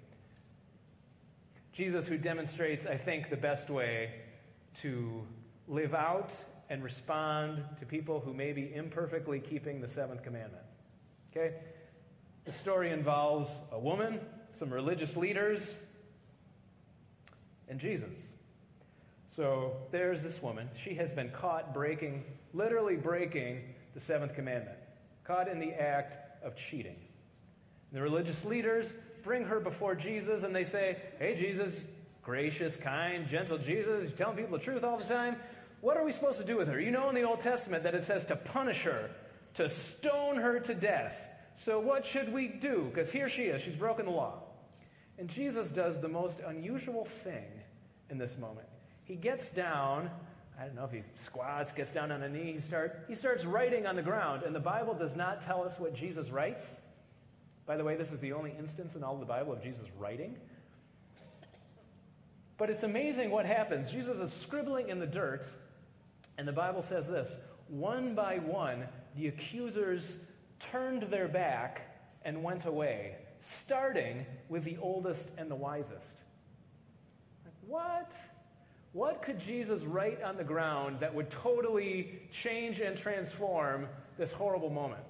Jesus, 1.73 2.07
who 2.07 2.17
demonstrates, 2.17 2.87
I 2.87 2.97
think, 2.97 3.29
the 3.29 3.37
best 3.37 3.69
way 3.69 4.11
to 4.77 5.27
live 5.69 5.95
out 5.95 6.35
and 6.71 6.83
respond 6.83 7.63
to 7.79 7.87
people 7.87 8.21
who 8.21 8.33
may 8.33 8.53
be 8.53 8.73
imperfectly 8.75 9.41
keeping 9.41 9.81
the 9.81 9.89
seventh 9.89 10.23
commandment. 10.23 10.65
Okay? 11.31 11.55
The 12.45 12.53
story 12.53 12.91
involves 12.91 13.61
a 13.73 13.79
woman, 13.79 14.21
some 14.51 14.73
religious 14.73 15.17
leaders, 15.17 15.79
and 17.69 17.81
Jesus. 17.81 18.33
So 19.27 19.77
there's 19.91 20.23
this 20.23 20.41
woman. 20.41 20.71
She 20.81 20.95
has 20.95 21.13
been 21.13 21.31
caught 21.31 21.75
breaking, 21.75 22.25
literally 22.55 22.97
breaking 22.97 23.63
the 23.93 24.01
seventh 24.01 24.35
commandment, 24.35 24.79
caught 25.25 25.49
in 25.49 25.59
the 25.59 25.73
act 25.73 26.17
of 26.45 26.57
cheating. 26.57 26.97
The 27.93 28.01
religious 28.01 28.45
leaders 28.45 28.97
bring 29.23 29.45
her 29.45 29.59
before 29.59 29.97
Jesus 29.97 30.45
and 30.45 30.55
they 30.55 30.65
say, 30.65 30.97
Hey, 31.19 31.35
Jesus, 31.35 31.87
gracious, 32.23 32.77
kind, 32.77 33.29
gentle 33.29 33.59
Jesus, 33.59 34.05
you're 34.05 34.13
telling 34.13 34.37
people 34.37 34.57
the 34.57 34.65
truth 34.65 34.85
all 34.85 34.97
the 34.97 35.05
time. 35.05 35.37
What 35.81 35.97
are 35.97 36.05
we 36.05 36.13
supposed 36.13 36.39
to 36.39 36.47
do 36.47 36.57
with 36.57 36.69
her? 36.69 36.81
You 36.81 36.91
know 36.91 37.09
in 37.09 37.15
the 37.15 37.23
Old 37.23 37.41
Testament 37.41 37.83
that 37.83 37.95
it 37.95 38.05
says 38.05 38.25
to 38.27 38.37
punish 38.37 38.83
her, 38.83 39.11
to 39.55 39.69
stone 39.69 40.37
her 40.37 40.61
to 40.61 40.75
death. 40.75 41.29
So 41.55 41.81
what 41.81 42.07
should 42.07 42.33
we 42.33 42.49
do? 42.49 42.91
Because 42.93 43.11
here 43.11 43.29
she 43.29 43.45
is, 43.45 43.63
she's 43.63 43.77
broken 43.77 44.07
the 44.07 44.13
law. 44.13 44.43
And 45.19 45.29
Jesus 45.29 45.71
does 45.71 46.01
the 46.01 46.09
most 46.09 46.41
unusual 46.41 47.05
thing 47.05 47.45
in 48.11 48.19
this 48.19 48.39
moment. 48.39 48.69
He 49.07 49.15
gets 49.15 49.51
down, 49.51 50.11
I 50.59 50.65
don't 50.65 50.75
know 50.75 50.85
if 50.85 50.91
he 50.91 51.03
squats, 51.15 51.73
gets 51.73 51.93
down 51.93 52.11
on 52.11 52.23
a 52.23 52.29
knee, 52.29 52.53
he, 52.53 52.59
start, 52.59 53.05
he 53.09 53.15
starts 53.15 53.47
writing 53.47 53.87
on 53.87 53.97
the 53.97 54.03
ground. 54.03 54.43
And 54.43 54.55
the 54.55 54.61
Bible 54.61 54.95
does 54.95 55.15
not 55.17 55.41
tell 55.41 55.63
us 55.63 55.79
what 55.79 55.95
Jesus 55.95 56.31
writes. 56.31 56.81
By 57.67 57.77
the 57.77 57.85
way, 57.85 57.97
this 57.97 58.13
is 58.13 58.19
the 58.19 58.33
only 58.33 58.53
instance 58.59 58.97
in 58.97 59.05
all 59.05 59.17
the 59.17 59.25
Bible 59.25 59.53
of 59.53 59.63
Jesus 59.63 59.87
writing. 59.99 60.37
But 62.59 62.69
it's 62.69 62.83
amazing 62.83 63.31
what 63.31 63.47
happens. 63.47 63.91
Jesus 63.91 64.19
is 64.19 64.33
scribbling 64.33 64.89
in 64.89 64.99
the 64.99 65.07
dirt, 65.07 65.47
and 66.37 66.49
the 66.49 66.53
Bible 66.53 66.83
says 66.83 67.09
this 67.09 67.39
one 67.69 68.15
by 68.15 68.39
one, 68.39 68.87
the 69.17 69.29
accusers 69.29 70.19
turned 70.59 71.03
their 71.05 71.29
back 71.29 71.83
and 72.25 72.43
went 72.43 72.65
away, 72.65 73.17
starting 73.39 74.25
with 74.49 74.65
the 74.65 74.77
oldest 74.79 75.33
and 75.39 75.51
the 75.51 75.57
wisest. 75.57 76.23
Like, 77.45 77.55
what? 77.67 78.17
What 78.97 79.21
could 79.21 79.39
Jesus 79.39 79.85
write 79.85 80.23
on 80.23 80.39
the 80.39 80.43
ground 80.43 81.01
that 81.01 81.15
would 81.15 81.29
totally 81.29 82.19
change 82.33 82.81
and 82.81 82.97
transform 82.97 83.89
this 84.17 84.33
horrible 84.33 84.71
moment? 84.71 85.03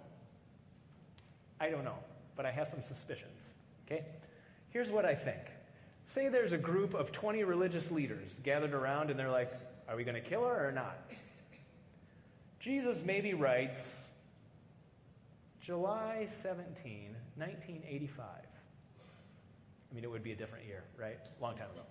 I 1.61 1.71
don't 1.71 1.85
know, 1.85 2.01
but 2.35 2.45
I 2.45 2.51
have 2.51 2.67
some 2.67 2.83
suspicions. 2.83 3.53
Okay? 3.87 4.05
Here's 4.71 4.91
what 4.91 5.05
I 5.05 5.15
think. 5.15 5.39
Say 6.05 6.29
there's 6.29 6.53
a 6.53 6.59
group 6.59 6.95
of 6.95 7.13
20 7.13 7.45
religious 7.45 7.93
leaders 7.93 8.41
gathered 8.43 8.75
around 8.75 9.09
and 9.09 9.17
they're 9.17 9.31
like, 9.31 9.53
are 9.89 9.95
we 9.95 10.03
going 10.03 10.21
to 10.21 10.29
kill 10.29 10.45
her 10.45 10.69
or 10.69 10.73
not? 10.73 10.99
Jesus 12.59 13.05
maybe 13.05 13.35
writes 13.35 14.03
July 15.63 16.25
17, 16.27 17.15
1985. 17.37 18.27
I 18.29 19.95
mean, 19.95 20.03
it 20.03 20.11
would 20.11 20.25
be 20.25 20.33
a 20.33 20.37
different 20.37 20.67
year, 20.67 20.83
right? 20.99 21.21
Long 21.41 21.55
time 21.55 21.71
ago. 21.71 21.83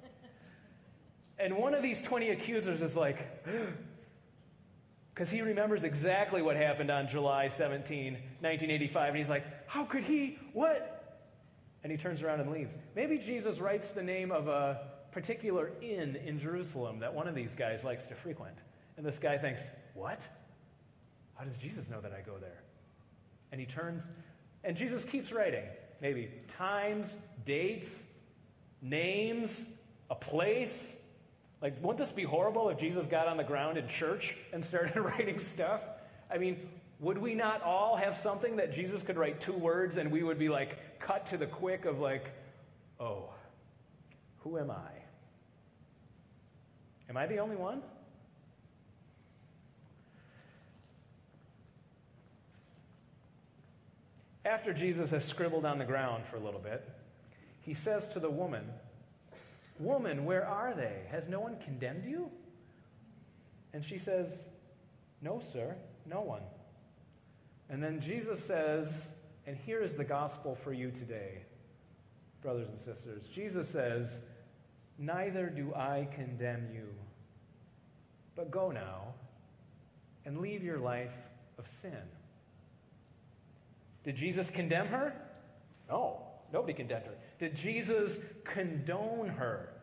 And 1.37 1.57
one 1.57 1.73
of 1.73 1.83
these 1.83 2.01
20 2.01 2.29
accusers 2.29 2.81
is 2.81 2.95
like, 2.95 3.45
because 5.13 5.29
he 5.29 5.41
remembers 5.41 5.83
exactly 5.83 6.41
what 6.41 6.55
happened 6.55 6.91
on 6.91 7.07
July 7.07 7.47
17, 7.47 8.13
1985. 8.13 9.09
And 9.09 9.17
he's 9.17 9.29
like, 9.29 9.45
How 9.67 9.85
could 9.85 10.03
he? 10.03 10.37
What? 10.53 10.91
And 11.83 11.91
he 11.91 11.97
turns 11.97 12.23
around 12.23 12.41
and 12.41 12.51
leaves. 12.51 12.77
Maybe 12.95 13.17
Jesus 13.17 13.59
writes 13.59 13.91
the 13.91 14.03
name 14.03 14.31
of 14.31 14.47
a 14.47 14.87
particular 15.11 15.71
inn 15.81 16.15
in 16.15 16.39
Jerusalem 16.39 16.99
that 16.99 17.13
one 17.13 17.27
of 17.27 17.35
these 17.35 17.55
guys 17.55 17.83
likes 17.83 18.05
to 18.07 18.15
frequent. 18.15 18.57
And 18.97 19.05
this 19.05 19.19
guy 19.19 19.37
thinks, 19.37 19.69
What? 19.93 20.27
How 21.35 21.43
does 21.43 21.57
Jesus 21.57 21.89
know 21.89 22.01
that 22.01 22.13
I 22.13 22.21
go 22.21 22.37
there? 22.37 22.63
And 23.51 23.59
he 23.59 23.67
turns, 23.67 24.09
and 24.63 24.75
Jesus 24.75 25.05
keeps 25.05 25.31
writing. 25.31 25.63
Maybe 26.01 26.29
times, 26.47 27.17
dates, 27.45 28.07
names, 28.81 29.69
a 30.09 30.15
place, 30.15 31.01
like, 31.61 31.81
wouldn't 31.81 31.97
this 31.97 32.11
be 32.11 32.23
horrible 32.23 32.69
if 32.69 32.79
Jesus 32.79 33.05
got 33.05 33.27
on 33.27 33.37
the 33.37 33.43
ground 33.43 33.77
in 33.77 33.87
church 33.87 34.35
and 34.53 34.63
started 34.63 34.95
writing 34.99 35.39
stuff? 35.39 35.81
I 36.29 36.37
mean, 36.37 36.69
would 36.99 37.17
we 37.17 37.35
not 37.35 37.61
all 37.61 37.95
have 37.95 38.15
something 38.15 38.57
that 38.57 38.73
Jesus 38.73 39.03
could 39.03 39.17
write 39.17 39.41
two 39.41 39.53
words 39.53 39.97
and 39.97 40.11
we 40.11 40.23
would 40.23 40.39
be 40.39 40.49
like 40.49 40.99
cut 40.99 41.27
to 41.27 41.37
the 41.37 41.45
quick 41.45 41.85
of 41.85 41.99
like, 41.99 42.31
oh, 42.99 43.29
who 44.39 44.57
am 44.57 44.71
I? 44.71 44.91
Am 47.09 47.17
I 47.17 47.27
the 47.27 47.39
only 47.39 47.55
one? 47.55 47.81
After 54.43 54.73
Jesus 54.73 55.09
has 55.11 55.25
scribbled 55.25 55.65
on 55.65 55.79
the 55.79 55.85
ground 55.85 56.25
for 56.25 56.37
a 56.37 56.39
little 56.39 56.59
bit, 56.59 56.87
he 57.61 57.73
says 57.73 58.07
to 58.09 58.19
the 58.19 58.29
woman, 58.29 58.65
Woman, 59.79 60.25
where 60.25 60.47
are 60.47 60.73
they? 60.73 61.03
Has 61.11 61.27
no 61.27 61.39
one 61.39 61.57
condemned 61.59 62.05
you? 62.05 62.31
And 63.73 63.83
she 63.83 63.97
says, 63.97 64.47
No, 65.21 65.39
sir, 65.39 65.75
no 66.05 66.21
one. 66.21 66.43
And 67.69 67.83
then 67.83 67.99
Jesus 67.99 68.43
says, 68.43 69.13
and 69.47 69.55
here 69.55 69.81
is 69.81 69.95
the 69.95 70.03
gospel 70.03 70.55
for 70.55 70.73
you 70.73 70.91
today, 70.91 71.43
brothers 72.41 72.67
and 72.69 72.79
sisters. 72.79 73.27
Jesus 73.27 73.69
says, 73.69 74.21
Neither 74.97 75.49
do 75.49 75.73
I 75.75 76.07
condemn 76.13 76.69
you, 76.73 76.87
but 78.35 78.49
go 78.49 78.71
now 78.71 79.13
and 80.25 80.39
leave 80.39 80.63
your 80.63 80.79
life 80.79 81.15
of 81.59 81.67
sin. 81.67 81.97
Did 84.03 84.15
Jesus 84.15 84.49
condemn 84.49 84.87
her? 84.87 85.13
No, 85.89 86.21
nobody 86.55 86.73
condemned 86.73 87.05
her. 87.05 87.15
Did 87.37 87.53
Jesus 87.53 88.17
condone 88.45 89.27
her? 89.27 89.73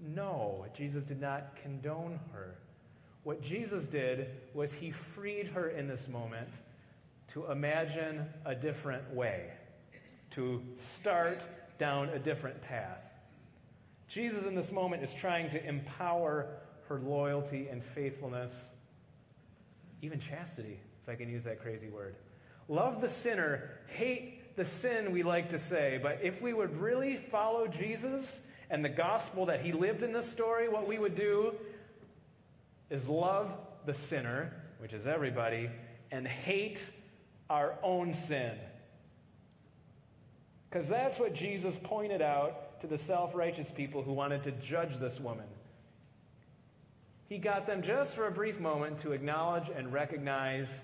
No, 0.00 0.64
Jesus 0.74 1.04
did 1.04 1.20
not 1.20 1.56
condone 1.56 2.18
her. 2.32 2.56
What 3.24 3.42
Jesus 3.42 3.86
did 3.86 4.30
was 4.54 4.72
he 4.72 4.90
freed 4.90 5.48
her 5.48 5.68
in 5.68 5.86
this 5.86 6.08
moment 6.08 6.48
to 7.28 7.50
imagine 7.50 8.26
a 8.46 8.54
different 8.54 9.14
way, 9.14 9.50
to 10.30 10.62
start 10.76 11.46
down 11.76 12.08
a 12.08 12.18
different 12.18 12.62
path. 12.62 13.12
Jesus, 14.08 14.46
in 14.46 14.54
this 14.54 14.72
moment, 14.72 15.02
is 15.02 15.12
trying 15.12 15.50
to 15.50 15.62
empower 15.66 16.56
her 16.88 17.00
loyalty 17.00 17.68
and 17.68 17.84
faithfulness, 17.84 18.70
even 20.00 20.20
chastity, 20.20 20.80
if 21.02 21.08
I 21.08 21.16
can 21.16 21.28
use 21.28 21.44
that 21.44 21.60
crazy 21.60 21.90
word. 21.90 22.16
Love 22.66 23.02
the 23.02 23.08
sinner, 23.10 23.70
hate 23.88 24.43
the 24.56 24.64
sin, 24.64 25.12
we 25.12 25.22
like 25.22 25.50
to 25.50 25.58
say, 25.58 25.98
but 26.02 26.20
if 26.22 26.40
we 26.40 26.52
would 26.52 26.80
really 26.80 27.16
follow 27.16 27.66
Jesus 27.66 28.42
and 28.70 28.84
the 28.84 28.88
gospel 28.88 29.46
that 29.46 29.60
he 29.60 29.72
lived 29.72 30.02
in 30.02 30.12
this 30.12 30.30
story, 30.30 30.68
what 30.68 30.86
we 30.86 30.98
would 30.98 31.14
do 31.14 31.54
is 32.90 33.08
love 33.08 33.56
the 33.84 33.94
sinner, 33.94 34.52
which 34.78 34.92
is 34.92 35.06
everybody, 35.06 35.70
and 36.10 36.26
hate 36.26 36.90
our 37.50 37.74
own 37.82 38.14
sin. 38.14 38.52
Because 40.70 40.88
that's 40.88 41.18
what 41.18 41.34
Jesus 41.34 41.78
pointed 41.82 42.22
out 42.22 42.80
to 42.80 42.86
the 42.86 42.98
self 42.98 43.34
righteous 43.34 43.70
people 43.70 44.02
who 44.02 44.12
wanted 44.12 44.42
to 44.44 44.52
judge 44.52 44.96
this 44.96 45.20
woman. 45.20 45.46
He 47.28 47.38
got 47.38 47.66
them 47.66 47.82
just 47.82 48.14
for 48.14 48.26
a 48.26 48.30
brief 48.30 48.60
moment 48.60 48.98
to 48.98 49.12
acknowledge 49.12 49.68
and 49.74 49.92
recognize 49.92 50.82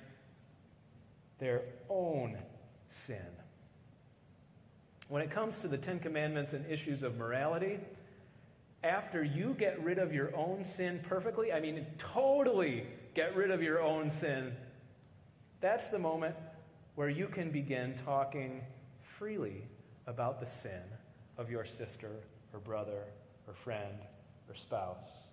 their 1.39 1.63
own 1.89 2.39
sin. 2.89 3.19
When 5.11 5.23
it 5.23 5.33
comes 5.33 5.59
to 5.59 5.69
the 5.69 5.77
Ten 5.77 5.99
Commandments 5.99 6.55
and 6.55 6.65
issues 6.71 7.03
of 7.03 7.17
morality, 7.17 7.81
after 8.85 9.25
you 9.25 9.57
get 9.59 9.83
rid 9.83 9.99
of 9.99 10.15
your 10.15 10.35
own 10.37 10.63
sin 10.63 11.01
perfectly, 11.03 11.53
I 11.53 11.59
mean, 11.59 11.85
totally 11.99 12.87
get 13.13 13.35
rid 13.35 13.51
of 13.51 13.61
your 13.61 13.83
own 13.83 14.09
sin, 14.09 14.53
that's 15.61 15.89
the 15.89 15.99
moment 15.99 16.37
where 16.95 17.09
you 17.09 17.27
can 17.27 17.51
begin 17.51 17.97
talking 18.05 18.61
freely 19.01 19.65
about 20.07 20.39
the 20.39 20.47
sin 20.47 20.81
of 21.39 21.51
your 21.51 21.65
sister 21.65 22.13
or 22.55 22.61
brother 22.61 23.03
or 23.49 23.55
friend 23.55 23.99
or 24.49 24.55
spouse. 24.55 25.25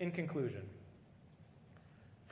In 0.00 0.10
conclusion, 0.10 0.62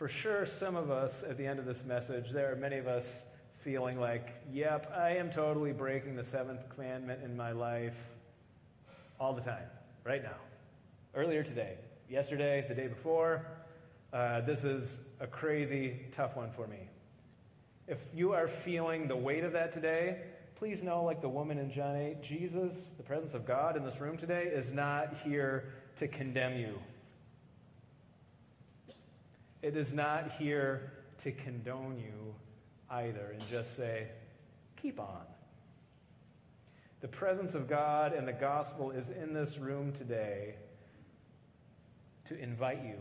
for 0.03 0.09
sure, 0.09 0.45
some 0.45 0.75
of 0.75 0.91
us 0.91 1.23
at 1.23 1.37
the 1.37 1.47
end 1.47 1.61
of 1.61 1.65
this 1.65 1.85
message, 1.85 2.33
there 2.33 2.51
are 2.51 2.57
many 2.57 2.77
of 2.77 2.89
us 2.89 3.23
feeling 3.61 4.01
like, 4.01 4.35
yep, 4.53 4.93
I 4.97 5.11
am 5.11 5.31
totally 5.31 5.71
breaking 5.71 6.17
the 6.17 6.25
seventh 6.25 6.69
commandment 6.71 7.23
in 7.23 7.37
my 7.37 7.53
life 7.53 7.97
all 9.21 9.33
the 9.33 9.41
time, 9.41 9.63
right 10.03 10.21
now. 10.21 10.35
Earlier 11.15 11.45
today, 11.45 11.77
yesterday, 12.11 12.65
the 12.67 12.75
day 12.75 12.89
before, 12.89 13.47
uh, 14.13 14.41
this 14.41 14.65
is 14.65 15.03
a 15.21 15.29
crazy 15.29 16.01
tough 16.11 16.35
one 16.35 16.51
for 16.51 16.67
me. 16.67 16.89
If 17.87 18.01
you 18.13 18.33
are 18.33 18.49
feeling 18.49 19.07
the 19.07 19.15
weight 19.15 19.45
of 19.45 19.53
that 19.53 19.71
today, 19.71 20.23
please 20.57 20.83
know, 20.83 21.05
like 21.05 21.21
the 21.21 21.29
woman 21.29 21.59
in 21.59 21.71
John 21.71 21.95
8, 21.95 22.21
Jesus, 22.25 22.93
the 22.97 23.05
presence 23.05 23.35
of 23.35 23.47
God 23.47 23.77
in 23.77 23.85
this 23.85 24.01
room 24.01 24.17
today, 24.17 24.51
is 24.53 24.73
not 24.73 25.15
here 25.23 25.75
to 25.95 26.09
condemn 26.09 26.57
you. 26.57 26.81
It 29.63 29.77
is 29.77 29.93
not 29.93 30.33
here 30.33 30.93
to 31.19 31.31
condone 31.33 31.99
you 31.99 32.35
either 32.91 33.31
and 33.33 33.49
just 33.49 33.77
say, 33.77 34.09
keep 34.81 34.99
on. 34.99 35.23
The 37.01 37.09
presence 37.09 37.55
of 37.55 37.69
God 37.69 38.13
and 38.13 38.29
the 38.29 38.33
gospel 38.33 38.91
is 38.91 39.11
in 39.11 39.33
this 39.33 39.59
room 39.59 39.93
today 39.93 40.57
to 42.27 42.39
invite 42.39 42.85
you 42.85 42.99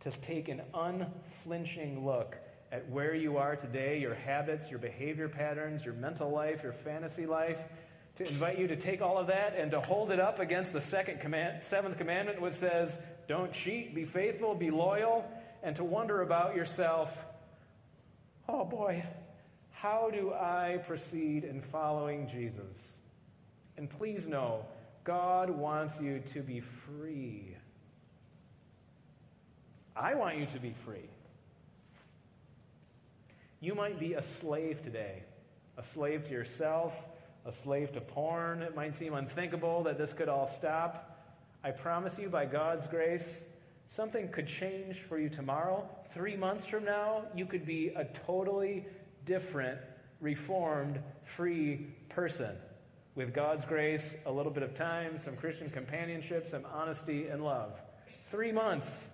to 0.00 0.10
take 0.10 0.48
an 0.48 0.62
unflinching 0.74 2.04
look 2.04 2.36
at 2.70 2.88
where 2.88 3.14
you 3.14 3.38
are 3.38 3.56
today, 3.56 3.98
your 3.98 4.14
habits, 4.14 4.70
your 4.70 4.78
behavior 4.78 5.28
patterns, 5.28 5.84
your 5.84 5.94
mental 5.94 6.30
life, 6.30 6.62
your 6.62 6.72
fantasy 6.72 7.26
life, 7.26 7.64
to 8.16 8.28
invite 8.28 8.58
you 8.58 8.66
to 8.66 8.76
take 8.76 9.00
all 9.00 9.16
of 9.16 9.28
that 9.28 9.56
and 9.56 9.70
to 9.70 9.80
hold 9.80 10.10
it 10.10 10.20
up 10.20 10.38
against 10.38 10.72
the 10.72 10.80
second 10.80 11.20
command, 11.20 11.64
seventh 11.64 11.96
commandment, 11.96 12.40
which 12.40 12.54
says, 12.54 12.98
Don't 13.26 13.52
cheat, 13.52 13.94
be 13.94 14.04
faithful, 14.04 14.54
be 14.54 14.70
loyal, 14.70 15.24
and 15.62 15.76
to 15.76 15.84
wonder 15.84 16.22
about 16.22 16.56
yourself, 16.56 17.24
oh 18.48 18.64
boy, 18.64 19.04
how 19.70 20.10
do 20.12 20.32
I 20.32 20.80
proceed 20.86 21.44
in 21.44 21.60
following 21.60 22.28
Jesus? 22.28 22.96
And 23.76 23.88
please 23.88 24.26
know, 24.26 24.66
God 25.04 25.50
wants 25.50 26.00
you 26.00 26.20
to 26.32 26.40
be 26.40 26.60
free. 26.60 27.56
I 29.96 30.14
want 30.14 30.38
you 30.38 30.46
to 30.46 30.58
be 30.58 30.74
free. 30.84 31.08
You 33.60 33.74
might 33.74 33.98
be 33.98 34.14
a 34.14 34.22
slave 34.22 34.82
today, 34.82 35.22
a 35.76 35.82
slave 35.82 36.24
to 36.24 36.30
yourself, 36.30 36.94
a 37.44 37.50
slave 37.50 37.92
to 37.92 38.00
porn. 38.00 38.62
It 38.62 38.76
might 38.76 38.94
seem 38.94 39.14
unthinkable 39.14 39.84
that 39.84 39.98
this 39.98 40.12
could 40.12 40.28
all 40.28 40.46
stop. 40.46 41.18
I 41.64 41.72
promise 41.72 42.18
you, 42.18 42.28
by 42.28 42.46
God's 42.46 42.86
grace, 42.86 43.44
something 43.88 44.28
could 44.28 44.46
change 44.46 44.98
for 44.98 45.18
you 45.18 45.30
tomorrow. 45.30 45.88
Three 46.10 46.36
months 46.36 46.66
from 46.66 46.84
now, 46.84 47.22
you 47.34 47.46
could 47.46 47.64
be 47.64 47.88
a 47.96 48.04
totally 48.04 48.84
different, 49.24 49.80
reformed, 50.20 51.00
free 51.24 51.86
person. 52.10 52.54
With 53.14 53.32
God's 53.32 53.64
grace, 53.64 54.18
a 54.26 54.30
little 54.30 54.52
bit 54.52 54.62
of 54.62 54.74
time, 54.74 55.16
some 55.16 55.36
Christian 55.36 55.70
companionship, 55.70 56.46
some 56.46 56.66
honesty 56.70 57.28
and 57.28 57.42
love. 57.42 57.80
Three 58.26 58.52
months. 58.52 59.10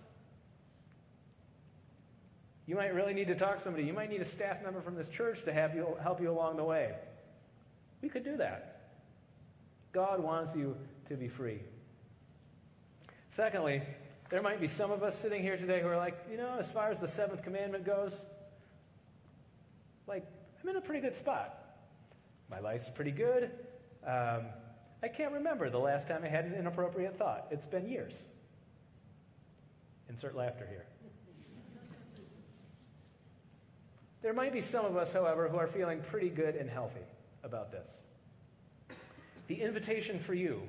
You 2.67 2.75
might 2.75 2.95
really 2.95 3.15
need 3.15 3.29
to 3.29 3.37
talk 3.37 3.59
to 3.59 3.63
somebody. 3.63 3.85
You 3.87 3.93
might 3.93 4.11
need 4.11 4.23
a 4.23 4.25
staff 4.25 4.61
member 4.65 4.81
from 4.81 4.97
this 4.97 5.09
church 5.09 5.45
to 5.45 5.53
have 5.53 5.77
you, 5.77 5.97
help 6.03 6.21
you 6.21 6.33
along 6.33 6.57
the 6.57 6.65
way. 6.65 6.97
We 8.03 8.09
could 8.09 8.25
do 8.25 8.37
that. 8.39 8.89
God 9.93 10.21
wants 10.21 10.57
you 10.57 10.77
to 11.07 11.15
be 11.15 11.29
free. 11.29 11.61
Secondly, 13.29 13.81
there 14.31 14.43
might 14.43 14.61
be 14.61 14.69
some 14.69 14.91
of 14.91 15.03
us 15.03 15.19
sitting 15.19 15.43
here 15.43 15.57
today 15.57 15.81
who 15.81 15.89
are 15.89 15.97
like, 15.97 16.17
you 16.31 16.37
know, 16.37 16.57
as 16.59 16.71
far 16.71 16.91
as 16.91 16.99
the 16.99 17.09
seventh 17.09 17.43
commandment 17.43 17.85
goes, 17.85 18.25
like, 20.07 20.27
I'm 20.63 20.69
in 20.69 20.77
a 20.77 20.81
pretty 20.81 21.01
good 21.01 21.15
spot. 21.15 21.59
My 22.51 22.59
life's 22.61 22.89
pretty 22.89 23.11
good. 23.11 23.51
Um, 24.07 24.43
I 25.03 25.09
can't 25.09 25.33
remember 25.33 25.69
the 25.71 25.79
last 25.79 26.09
time 26.09 26.23
I 26.25 26.29
had 26.29 26.47
an 26.47 26.55
inappropriate 26.55 27.17
thought. 27.17 27.47
It's 27.51 27.67
been 27.67 27.89
years. 27.89 28.29
Insert 30.09 30.35
laughter 30.35 30.67
here. 30.69 30.87
There 34.23 34.33
might 34.33 34.55
be 34.55 34.63
some 34.63 34.87
of 34.87 34.97
us, 34.97 35.13
however, 35.13 35.49
who 35.49 35.59
are 35.59 35.67
feeling 35.67 36.01
pretty 36.01 36.31
good 36.31 36.57
and 36.57 36.71
healthy 36.71 37.05
about 37.43 37.71
this. 37.71 38.05
The 39.49 39.61
invitation 39.61 40.19
for 40.19 40.33
you, 40.33 40.63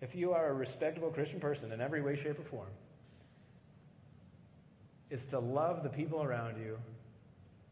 if 0.00 0.14
you 0.14 0.32
are 0.32 0.48
a 0.48 0.54
respectable 0.54 1.10
Christian 1.10 1.40
person 1.40 1.72
in 1.72 1.80
every 1.80 2.02
way, 2.02 2.16
shape, 2.16 2.38
or 2.38 2.42
form, 2.42 2.70
is 5.10 5.24
to 5.26 5.38
love 5.38 5.82
the 5.82 5.88
people 5.88 6.22
around 6.22 6.58
you 6.58 6.78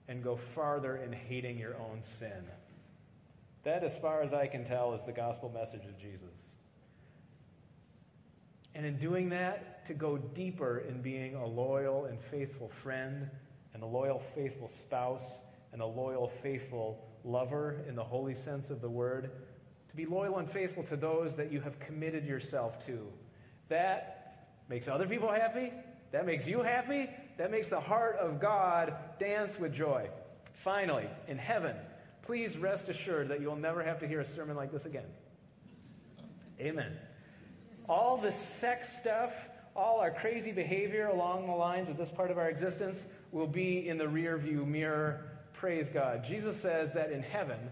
and 0.08 0.22
go 0.22 0.36
farther 0.36 0.96
in 0.96 1.12
hating 1.12 1.58
your 1.58 1.76
own 1.76 2.02
sin. 2.02 2.44
That, 3.64 3.82
as 3.82 3.96
far 3.96 4.22
as 4.22 4.34
I 4.34 4.46
can 4.46 4.64
tell, 4.64 4.92
is 4.94 5.02
the 5.02 5.12
gospel 5.12 5.50
message 5.52 5.84
of 5.86 5.98
Jesus. 5.98 6.52
And 8.74 8.84
in 8.84 8.98
doing 8.98 9.30
that, 9.30 9.86
to 9.86 9.94
go 9.94 10.18
deeper 10.18 10.84
in 10.88 11.02
being 11.02 11.34
a 11.34 11.46
loyal 11.46 12.06
and 12.06 12.20
faithful 12.20 12.68
friend 12.68 13.28
and 13.72 13.82
a 13.82 13.86
loyal, 13.86 14.18
faithful 14.18 14.68
spouse, 14.68 15.42
and 15.72 15.82
a 15.82 15.86
loyal, 15.86 16.28
faithful 16.28 17.04
lover 17.24 17.84
in 17.88 17.94
the 17.94 18.04
holy 18.04 18.34
sense 18.34 18.70
of 18.70 18.80
the 18.80 18.88
word. 18.88 19.30
To 19.94 19.96
be 19.96 20.06
loyal 20.06 20.38
and 20.38 20.50
faithful 20.50 20.82
to 20.84 20.96
those 20.96 21.36
that 21.36 21.52
you 21.52 21.60
have 21.60 21.78
committed 21.78 22.26
yourself 22.26 22.84
to. 22.86 23.06
That 23.68 24.48
makes 24.68 24.88
other 24.88 25.06
people 25.06 25.30
happy. 25.30 25.72
That 26.10 26.26
makes 26.26 26.48
you 26.48 26.62
happy. 26.62 27.08
That 27.38 27.52
makes 27.52 27.68
the 27.68 27.78
heart 27.78 28.16
of 28.16 28.40
God 28.40 28.96
dance 29.20 29.56
with 29.56 29.72
joy. 29.72 30.08
Finally, 30.52 31.06
in 31.28 31.38
heaven, 31.38 31.76
please 32.22 32.58
rest 32.58 32.88
assured 32.88 33.28
that 33.28 33.40
you'll 33.40 33.54
never 33.54 33.84
have 33.84 34.00
to 34.00 34.08
hear 34.08 34.18
a 34.18 34.24
sermon 34.24 34.56
like 34.56 34.72
this 34.72 34.84
again. 34.84 35.06
Amen. 36.60 36.98
All 37.88 38.16
the 38.16 38.32
sex 38.32 38.98
stuff, 38.98 39.48
all 39.76 40.00
our 40.00 40.10
crazy 40.10 40.50
behavior 40.50 41.06
along 41.06 41.46
the 41.46 41.52
lines 41.52 41.88
of 41.88 41.96
this 41.96 42.10
part 42.10 42.32
of 42.32 42.38
our 42.38 42.48
existence 42.48 43.06
will 43.30 43.46
be 43.46 43.88
in 43.88 43.96
the 43.96 44.08
rear 44.08 44.36
view 44.38 44.66
mirror. 44.66 45.30
Praise 45.52 45.88
God. 45.88 46.24
Jesus 46.24 46.56
says 46.56 46.94
that 46.94 47.12
in 47.12 47.22
heaven, 47.22 47.70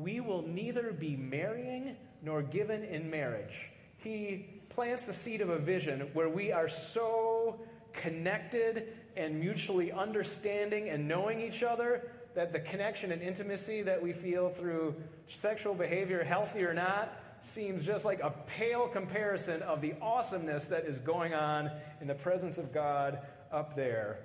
we 0.00 0.20
will 0.20 0.42
neither 0.42 0.92
be 0.92 1.16
marrying 1.16 1.96
nor 2.22 2.42
given 2.42 2.84
in 2.84 3.10
marriage. 3.10 3.70
He 3.98 4.46
plants 4.70 5.06
the 5.06 5.12
seed 5.12 5.40
of 5.40 5.50
a 5.50 5.58
vision 5.58 6.08
where 6.12 6.28
we 6.28 6.52
are 6.52 6.68
so 6.68 7.60
connected 7.92 8.94
and 9.16 9.38
mutually 9.38 9.92
understanding 9.92 10.88
and 10.88 11.06
knowing 11.06 11.40
each 11.40 11.62
other 11.62 12.10
that 12.34 12.52
the 12.52 12.60
connection 12.60 13.12
and 13.12 13.20
intimacy 13.20 13.82
that 13.82 14.00
we 14.00 14.12
feel 14.12 14.48
through 14.48 14.94
sexual 15.26 15.74
behavior, 15.74 16.22
healthy 16.22 16.64
or 16.64 16.72
not, 16.72 17.20
seems 17.40 17.84
just 17.84 18.04
like 18.04 18.20
a 18.20 18.30
pale 18.46 18.86
comparison 18.86 19.62
of 19.62 19.80
the 19.80 19.94
awesomeness 20.00 20.66
that 20.66 20.84
is 20.84 20.98
going 20.98 21.34
on 21.34 21.70
in 22.00 22.06
the 22.06 22.14
presence 22.14 22.58
of 22.58 22.72
God 22.72 23.18
up 23.50 23.74
there. 23.74 24.20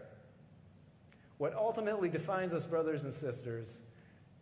What 1.38 1.54
ultimately 1.56 2.10
defines 2.10 2.54
us, 2.54 2.66
brothers 2.66 3.04
and 3.04 3.14
sisters, 3.14 3.84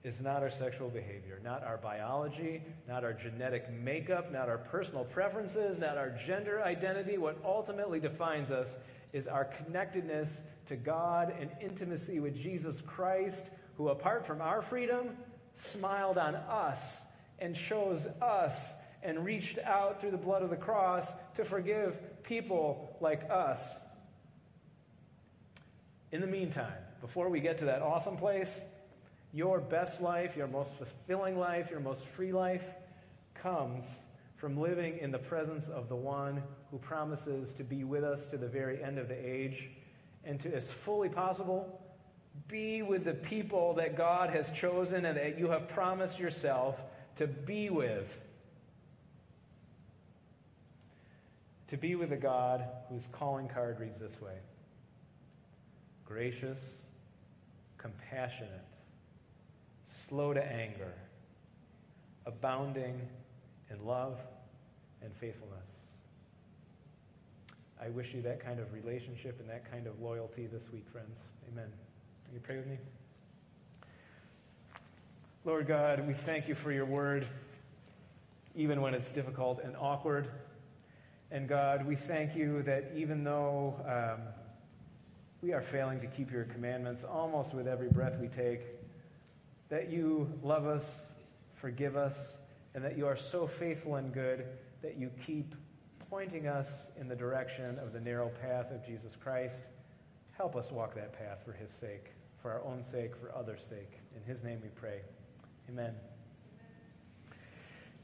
is 0.04 0.22
not 0.22 0.44
our 0.44 0.50
sexual 0.50 0.90
behavior, 0.90 1.40
not 1.44 1.64
our 1.64 1.78
biology, 1.78 2.62
not 2.88 3.04
our 3.06 3.14
genetic 3.14 3.72
makeup, 3.72 4.32
not 4.32 4.50
our 4.50 4.58
personal 4.58 5.06
preferences, 5.06 5.80
not 5.80 5.98
our 5.98 6.10
gender 6.10 6.62
identity. 6.62 7.18
What 7.18 7.38
ultimately 7.46 8.02
defines 8.02 8.52
us 8.52 8.80
is 9.14 9.28
our 9.28 9.46
connectedness 9.46 10.44
to 10.66 10.76
God 10.76 11.34
and 11.40 11.50
intimacy 11.62 12.20
with 12.20 12.36
Jesus 12.36 12.82
Christ, 12.82 13.50
who, 13.78 13.90
apart 13.90 14.26
from 14.26 14.42
our 14.42 14.62
freedom, 14.62 15.16
smiled 15.54 16.18
on 16.18 16.36
us 16.36 17.06
and 17.40 17.56
chose 17.56 18.08
us 18.22 18.76
and 19.04 19.24
reached 19.24 19.58
out 19.60 20.02
through 20.02 20.12
the 20.12 20.18
blood 20.18 20.44
of 20.44 20.50
the 20.50 20.58
cross 20.58 21.14
to 21.36 21.46
forgive 21.46 22.24
people 22.24 22.98
like 23.00 23.30
us. 23.30 23.80
In 26.12 26.22
the 26.22 26.28
meantime, 26.28 26.74
before 27.02 27.30
we 27.30 27.40
get 27.40 27.58
to 27.60 27.66
that 27.66 27.82
awesome 27.82 28.18
place, 28.18 28.64
your 29.34 29.60
best 29.60 30.02
life, 30.02 30.38
your 30.38 30.48
most 30.48 30.78
fulfilling 30.78 31.38
life, 31.38 31.72
your 31.72 31.80
most 31.80 32.06
free 32.08 32.32
life 32.32 32.68
comes 33.34 34.04
from 34.36 34.60
living 34.60 35.00
in 35.00 35.12
the 35.12 35.18
presence 35.18 35.70
of 35.70 35.90
the 35.90 35.96
one 35.96 36.44
who 36.70 36.78
promises 36.78 37.54
to 37.54 37.64
be 37.64 37.84
with 37.84 38.04
us 38.04 38.28
to 38.28 38.38
the 38.38 38.48
very 38.48 38.84
end 38.84 39.00
of 39.00 39.08
the 39.08 39.16
age 39.16 39.70
and 40.24 40.40
to, 40.40 40.54
as 40.54 40.72
fully 40.72 41.10
possible, 41.10 41.82
be 42.48 42.82
with 42.82 43.06
the 43.06 43.14
people 43.14 43.74
that 43.76 43.96
God 43.96 44.30
has 44.30 44.50
chosen 44.52 45.06
and 45.06 45.18
that 45.18 45.40
you 45.40 45.50
have 45.50 45.68
promised 45.68 46.20
yourself 46.20 46.84
to 47.16 47.28
be 47.28 47.70
with. 47.70 48.20
To 51.68 51.78
be 51.78 51.96
with 51.96 52.12
a 52.12 52.18
God 52.18 52.66
whose 52.90 53.08
calling 53.08 53.48
card 53.48 53.80
reads 53.80 54.00
this 54.00 54.22
way 54.22 54.38
gracious, 56.06 56.86
compassionate, 57.78 58.83
slow 59.84 60.34
to 60.34 60.44
anger, 60.44 60.94
abounding 62.26 63.02
in 63.70 63.86
love 63.86 64.20
and 65.02 65.14
faithfulness. 65.16 65.72
I 67.82 67.90
wish 67.90 68.14
you 68.14 68.22
that 68.22 68.40
kind 68.40 68.60
of 68.60 68.74
relationship 68.74 69.40
and 69.40 69.50
that 69.50 69.70
kind 69.70 69.88
of 69.88 70.00
loyalty 70.00 70.48
this 70.48 70.72
week, 70.72 70.88
friends. 70.90 71.24
Amen. 71.52 71.68
Will 72.28 72.36
you 72.36 72.40
pray 72.40 72.58
with 72.58 72.68
me? 72.68 72.78
Lord 75.46 75.68
God, 75.68 76.08
we 76.08 76.14
thank 76.14 76.48
you 76.48 76.56
for 76.56 76.72
your 76.72 76.86
word, 76.86 77.28
even 78.56 78.82
when 78.82 78.94
it's 78.94 79.12
difficult 79.12 79.60
and 79.62 79.76
awkward. 79.76 80.30
And 81.32 81.50
God, 81.50 81.86
we 81.86 81.98
thank 81.98 82.36
you 82.36 82.62
that 82.64 82.92
even 82.96 83.26
though 83.26 83.76
um, 83.86 84.22
we 85.42 85.52
are 85.52 85.62
failing 85.62 86.00
to 86.00 86.08
keep 86.08 86.32
your 86.32 86.46
commandments 86.46 87.04
almost 87.04 87.54
with 87.54 87.68
every 87.68 87.90
breath 87.90 88.18
we 88.18 88.30
take, 88.30 88.62
that 89.74 89.90
you 89.90 90.32
love 90.44 90.68
us, 90.68 91.10
forgive 91.56 91.96
us, 91.96 92.38
and 92.76 92.86
that 92.86 92.96
you 92.96 93.08
are 93.08 93.16
so 93.16 93.48
faithful 93.48 93.96
and 93.96 94.14
good 94.14 94.46
that 94.84 95.00
you 95.00 95.10
keep 95.26 95.56
pointing 96.12 96.46
us 96.46 96.92
in 97.02 97.08
the 97.08 97.16
direction 97.16 97.80
of 97.80 97.92
the 97.92 98.00
narrow 98.00 98.30
path 98.40 98.70
of 98.70 98.86
Jesus 98.86 99.16
Christ. 99.16 99.70
Help 100.38 100.56
us 100.56 100.72
walk 100.72 100.94
that 100.94 101.18
path 101.18 101.42
for 101.44 101.54
his 101.54 101.72
sake, 101.72 102.12
for 102.40 102.52
our 102.52 102.64
own 102.64 102.84
sake, 102.84 103.16
for 103.16 103.36
others' 103.36 103.64
sake. 103.64 104.00
In 104.16 104.22
his 104.22 104.44
name 104.44 104.60
we 104.62 104.70
pray. 104.70 105.02
Amen. 105.68 105.96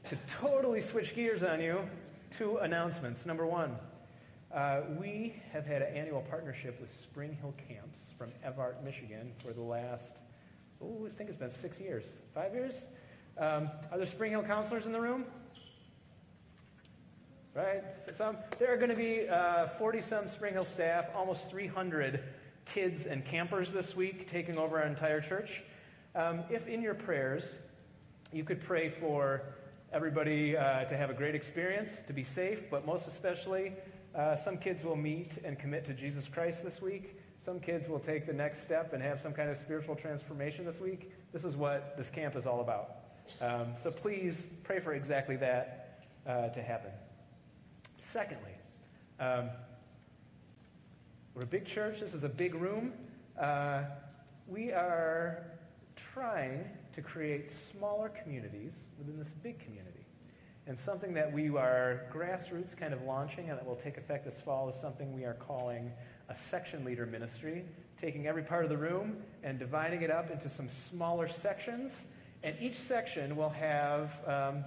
To 0.06 0.16
totally 0.26 0.80
switch 0.80 1.14
gears 1.14 1.44
on 1.44 1.60
you, 1.60 1.88
two 2.32 2.56
announcements. 2.56 3.26
Number 3.26 3.46
one, 3.46 3.76
Uh, 4.52 4.80
we 4.98 5.40
have 5.52 5.64
had 5.64 5.80
an 5.80 5.94
annual 5.94 6.22
partnership 6.22 6.80
with 6.80 6.90
Spring 6.90 7.32
Hill 7.40 7.54
Camps 7.68 8.10
from 8.18 8.32
Evart, 8.44 8.82
Michigan 8.82 9.32
for 9.38 9.52
the 9.52 9.62
last, 9.62 10.22
I 10.82 11.10
think 11.16 11.28
it's 11.28 11.38
been 11.38 11.50
six 11.50 11.78
years. 11.78 12.16
Five 12.34 12.54
years? 12.54 12.88
Um, 13.36 13.70
are 13.90 13.98
there 13.98 14.06
Spring 14.06 14.30
Hill 14.30 14.42
counselors 14.42 14.86
in 14.86 14.92
the 14.92 15.00
room? 15.00 15.26
Right? 17.54 17.82
Some, 18.12 18.38
there 18.58 18.72
are 18.72 18.76
going 18.76 18.90
to 18.90 18.96
be 18.96 19.26
40 19.78 19.98
uh, 19.98 20.00
some 20.00 20.28
Spring 20.28 20.54
Hill 20.54 20.64
staff, 20.64 21.10
almost 21.14 21.50
300 21.50 22.22
kids 22.64 23.06
and 23.06 23.24
campers 23.24 23.72
this 23.72 23.94
week 23.94 24.26
taking 24.26 24.56
over 24.56 24.78
our 24.78 24.86
entire 24.86 25.20
church. 25.20 25.62
Um, 26.14 26.44
if 26.48 26.66
in 26.66 26.80
your 26.80 26.94
prayers 26.94 27.58
you 28.32 28.44
could 28.44 28.60
pray 28.60 28.88
for 28.88 29.42
everybody 29.92 30.56
uh, 30.56 30.84
to 30.84 30.96
have 30.96 31.10
a 31.10 31.14
great 31.14 31.34
experience, 31.34 32.00
to 32.06 32.12
be 32.12 32.22
safe, 32.22 32.70
but 32.70 32.86
most 32.86 33.06
especially, 33.06 33.72
uh, 34.14 34.34
some 34.34 34.56
kids 34.56 34.82
will 34.82 34.96
meet 34.96 35.38
and 35.44 35.58
commit 35.58 35.84
to 35.86 35.92
Jesus 35.92 36.26
Christ 36.26 36.64
this 36.64 36.80
week. 36.80 37.19
Some 37.40 37.58
kids 37.58 37.88
will 37.88 37.98
take 37.98 38.26
the 38.26 38.34
next 38.34 38.60
step 38.60 38.92
and 38.92 39.02
have 39.02 39.18
some 39.18 39.32
kind 39.32 39.48
of 39.48 39.56
spiritual 39.56 39.96
transformation 39.96 40.66
this 40.66 40.78
week. 40.78 41.10
This 41.32 41.46
is 41.46 41.56
what 41.56 41.96
this 41.96 42.10
camp 42.10 42.36
is 42.36 42.44
all 42.44 42.60
about. 42.60 42.96
Um, 43.40 43.68
so 43.78 43.90
please 43.90 44.48
pray 44.62 44.78
for 44.78 44.92
exactly 44.92 45.36
that 45.36 46.04
uh, 46.26 46.48
to 46.48 46.60
happen. 46.60 46.90
Secondly, 47.96 48.52
um, 49.18 49.48
we're 51.34 51.44
a 51.44 51.46
big 51.46 51.64
church. 51.64 51.98
This 51.98 52.12
is 52.12 52.24
a 52.24 52.28
big 52.28 52.54
room. 52.54 52.92
Uh, 53.40 53.84
we 54.46 54.70
are 54.72 55.46
trying 55.96 56.66
to 56.92 57.00
create 57.00 57.50
smaller 57.50 58.10
communities 58.10 58.88
within 58.98 59.16
this 59.16 59.32
big 59.32 59.58
community. 59.60 60.04
And 60.66 60.78
something 60.78 61.14
that 61.14 61.32
we 61.32 61.48
are 61.48 62.02
grassroots 62.12 62.76
kind 62.76 62.92
of 62.92 63.00
launching 63.04 63.48
and 63.48 63.58
that 63.58 63.64
will 63.64 63.76
take 63.76 63.96
effect 63.96 64.26
this 64.26 64.42
fall 64.42 64.68
is 64.68 64.74
something 64.74 65.14
we 65.14 65.24
are 65.24 65.32
calling 65.32 65.90
a 66.30 66.34
section 66.34 66.84
leader 66.84 67.04
ministry, 67.04 67.64
taking 67.98 68.28
every 68.28 68.42
part 68.42 68.64
of 68.64 68.70
the 68.70 68.76
room 68.76 69.16
and 69.42 69.58
dividing 69.58 70.02
it 70.02 70.10
up 70.10 70.30
into 70.30 70.48
some 70.48 70.68
smaller 70.68 71.26
sections. 71.26 72.06
And 72.44 72.56
each 72.60 72.76
section 72.76 73.36
will 73.36 73.50
have 73.50 74.16
um, 74.26 74.64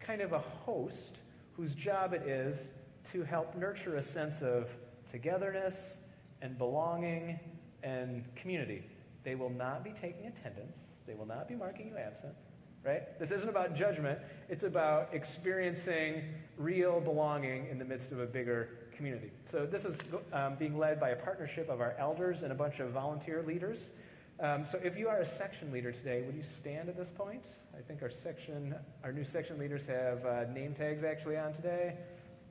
kind 0.00 0.22
of 0.22 0.32
a 0.32 0.38
host 0.38 1.18
whose 1.56 1.74
job 1.74 2.14
it 2.14 2.22
is 2.22 2.72
to 3.12 3.24
help 3.24 3.56
nurture 3.56 3.96
a 3.96 4.02
sense 4.02 4.40
of 4.40 4.70
togetherness 5.10 6.00
and 6.40 6.56
belonging 6.56 7.38
and 7.82 8.24
community. 8.36 8.82
They 9.24 9.34
will 9.34 9.50
not 9.50 9.82
be 9.82 9.90
taking 9.90 10.26
attendance, 10.26 10.80
they 11.06 11.14
will 11.14 11.26
not 11.26 11.48
be 11.48 11.56
marking 11.56 11.88
you 11.88 11.96
absent. 11.96 12.34
Right? 12.84 13.18
This 13.18 13.32
isn't 13.32 13.48
about 13.48 13.74
judgment. 13.74 14.18
It's 14.50 14.64
about 14.64 15.08
experiencing 15.14 16.22
real 16.58 17.00
belonging 17.00 17.66
in 17.70 17.78
the 17.78 17.84
midst 17.84 18.12
of 18.12 18.20
a 18.20 18.26
bigger 18.26 18.68
community. 18.96 19.30
So, 19.44 19.66
this 19.66 19.84
is 19.84 20.00
um, 20.32 20.56
being 20.56 20.78
led 20.78 21.00
by 21.00 21.10
a 21.10 21.16
partnership 21.16 21.68
of 21.68 21.80
our 21.80 21.94
elders 21.98 22.42
and 22.42 22.52
a 22.52 22.54
bunch 22.54 22.80
of 22.80 22.90
volunteer 22.90 23.42
leaders. 23.46 23.92
Um, 24.40 24.64
so, 24.64 24.80
if 24.82 24.98
you 24.98 25.08
are 25.08 25.20
a 25.20 25.26
section 25.26 25.70
leader 25.72 25.92
today, 25.92 26.22
would 26.22 26.34
you 26.34 26.42
stand 26.42 26.88
at 26.88 26.96
this 26.96 27.10
point? 27.10 27.46
I 27.76 27.82
think 27.82 28.02
our 28.02 28.10
section, 28.10 28.74
our 29.02 29.12
new 29.12 29.24
section 29.24 29.58
leaders 29.58 29.86
have 29.86 30.24
uh, 30.24 30.44
name 30.52 30.74
tags 30.74 31.04
actually 31.04 31.36
on 31.36 31.52
today. 31.52 31.94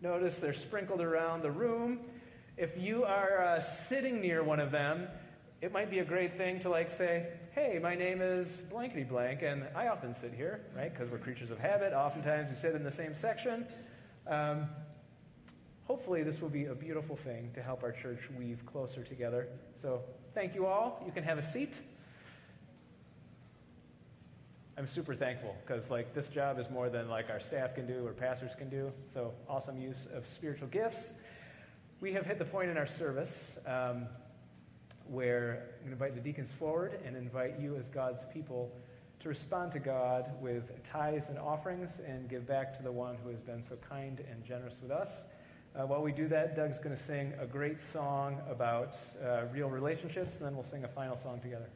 Notice 0.02 0.39
they're 0.39 0.54
sprinkled 0.54 1.02
around 1.02 1.44
the 1.44 1.52
room. 1.52 2.00
If 2.58 2.78
you 2.78 3.04
are 3.04 3.41
uh, 3.41 3.60
sitting 3.60 4.22
near 4.22 4.44
one 4.44 4.60
of 4.60 4.70
them, 4.72 5.08
it 5.62 5.72
might 5.72 5.89
be 5.89 6.00
a 6.00 6.06
great 6.06 6.36
thing 6.36 6.60
to 6.60 6.70
like 6.70 6.91
say, 6.91 7.28
hey, 7.52 7.80
my 7.82 7.96
name 7.96 8.22
is 8.22 8.64
blankety 8.70 9.04
blank, 9.04 9.44
and 9.44 9.64
I 9.74 9.88
often 9.88 10.14
sit 10.14 10.34
here, 10.34 10.60
right? 10.76 10.94
Because 10.94 11.10
we're 11.10 11.20
creatures 11.20 11.52
of 11.52 11.58
habit. 11.58 11.94
Oftentimes 11.94 12.50
we 12.50 12.56
sit 12.56 12.76
in 12.76 12.84
the 12.84 12.91
same 12.91 13.16
section. 13.16 13.66
Um, 14.28 14.68
hopefully, 15.86 16.24
this 16.24 16.42
will 16.42 16.50
be 16.50 16.66
a 16.66 16.76
beautiful 16.76 17.16
thing 17.16 17.52
to 17.54 17.62
help 17.62 17.84
our 17.84 17.92
church 17.92 18.20
weave 18.38 18.66
closer 18.66 19.04
together. 19.04 19.48
So, 19.76 20.02
thank 20.34 20.56
you 20.56 20.66
all. 20.66 21.04
You 21.06 21.12
can 21.12 21.24
have 21.24 21.38
a 21.38 21.44
seat. 21.44 21.82
I'm 24.76 24.88
super 24.88 25.14
thankful 25.14 25.56
because 25.66 25.92
like 25.92 26.16
this 26.16 26.30
job 26.30 26.58
is 26.58 26.68
more 26.70 26.90
than 26.90 27.08
like 27.08 27.30
our 27.30 27.40
staff 27.40 27.76
can 27.76 27.86
do 27.86 28.08
or 28.08 28.12
pastors 28.12 28.56
can 28.56 28.70
do. 28.70 28.92
So 29.08 29.34
awesome 29.48 29.80
use 29.80 30.08
of 30.08 30.28
spiritual 30.28 30.68
gifts. 30.68 31.14
We 32.02 32.14
have 32.14 32.26
hit 32.26 32.40
the 32.40 32.46
point 32.46 32.72
in 32.72 32.78
our 32.78 32.88
service 32.88 33.60
um, 33.68 34.08
where 35.08 35.70
I'm 35.76 35.86
going 35.86 35.86
to 35.86 35.92
invite 35.92 36.16
the 36.16 36.22
deacons 36.22 36.52
forward 36.52 37.00
and 37.06 37.16
invite 37.16 37.60
you 37.60 37.76
as 37.76 37.88
God's 37.88 38.26
people 38.34 38.76
to 39.20 39.30
respond 39.30 39.72
to 39.74 39.80
God 39.80 40.32
with 40.42 40.84
tithes 40.84 41.30
and 41.30 41.38
offerings 41.38 42.00
and 42.00 42.28
give 42.28 42.48
back 42.48 42.76
to 42.78 42.84
the 42.84 42.92
one 42.92 43.16
who 43.24 43.30
has 43.30 43.42
been 43.42 43.62
so 43.62 43.76
kind 43.76 44.24
and 44.30 44.44
generous 44.44 44.82
with 44.82 44.92
us. 44.92 45.28
Uh, 45.76 45.88
while 45.88 46.03
we 46.03 46.11
do 46.11 46.28
that, 46.28 46.55
Doug's 46.55 46.78
going 46.78 46.95
to 46.95 47.01
sing 47.01 47.34
a 47.39 47.47
great 47.47 47.82
song 47.82 48.39
about 48.47 48.95
uh, 49.26 49.45
real 49.51 49.69
relationships, 49.69 50.38
and 50.38 50.45
then 50.45 50.53
we'll 50.53 50.63
sing 50.63 50.84
a 50.84 50.88
final 50.88 51.17
song 51.17 51.39
together. 51.39 51.67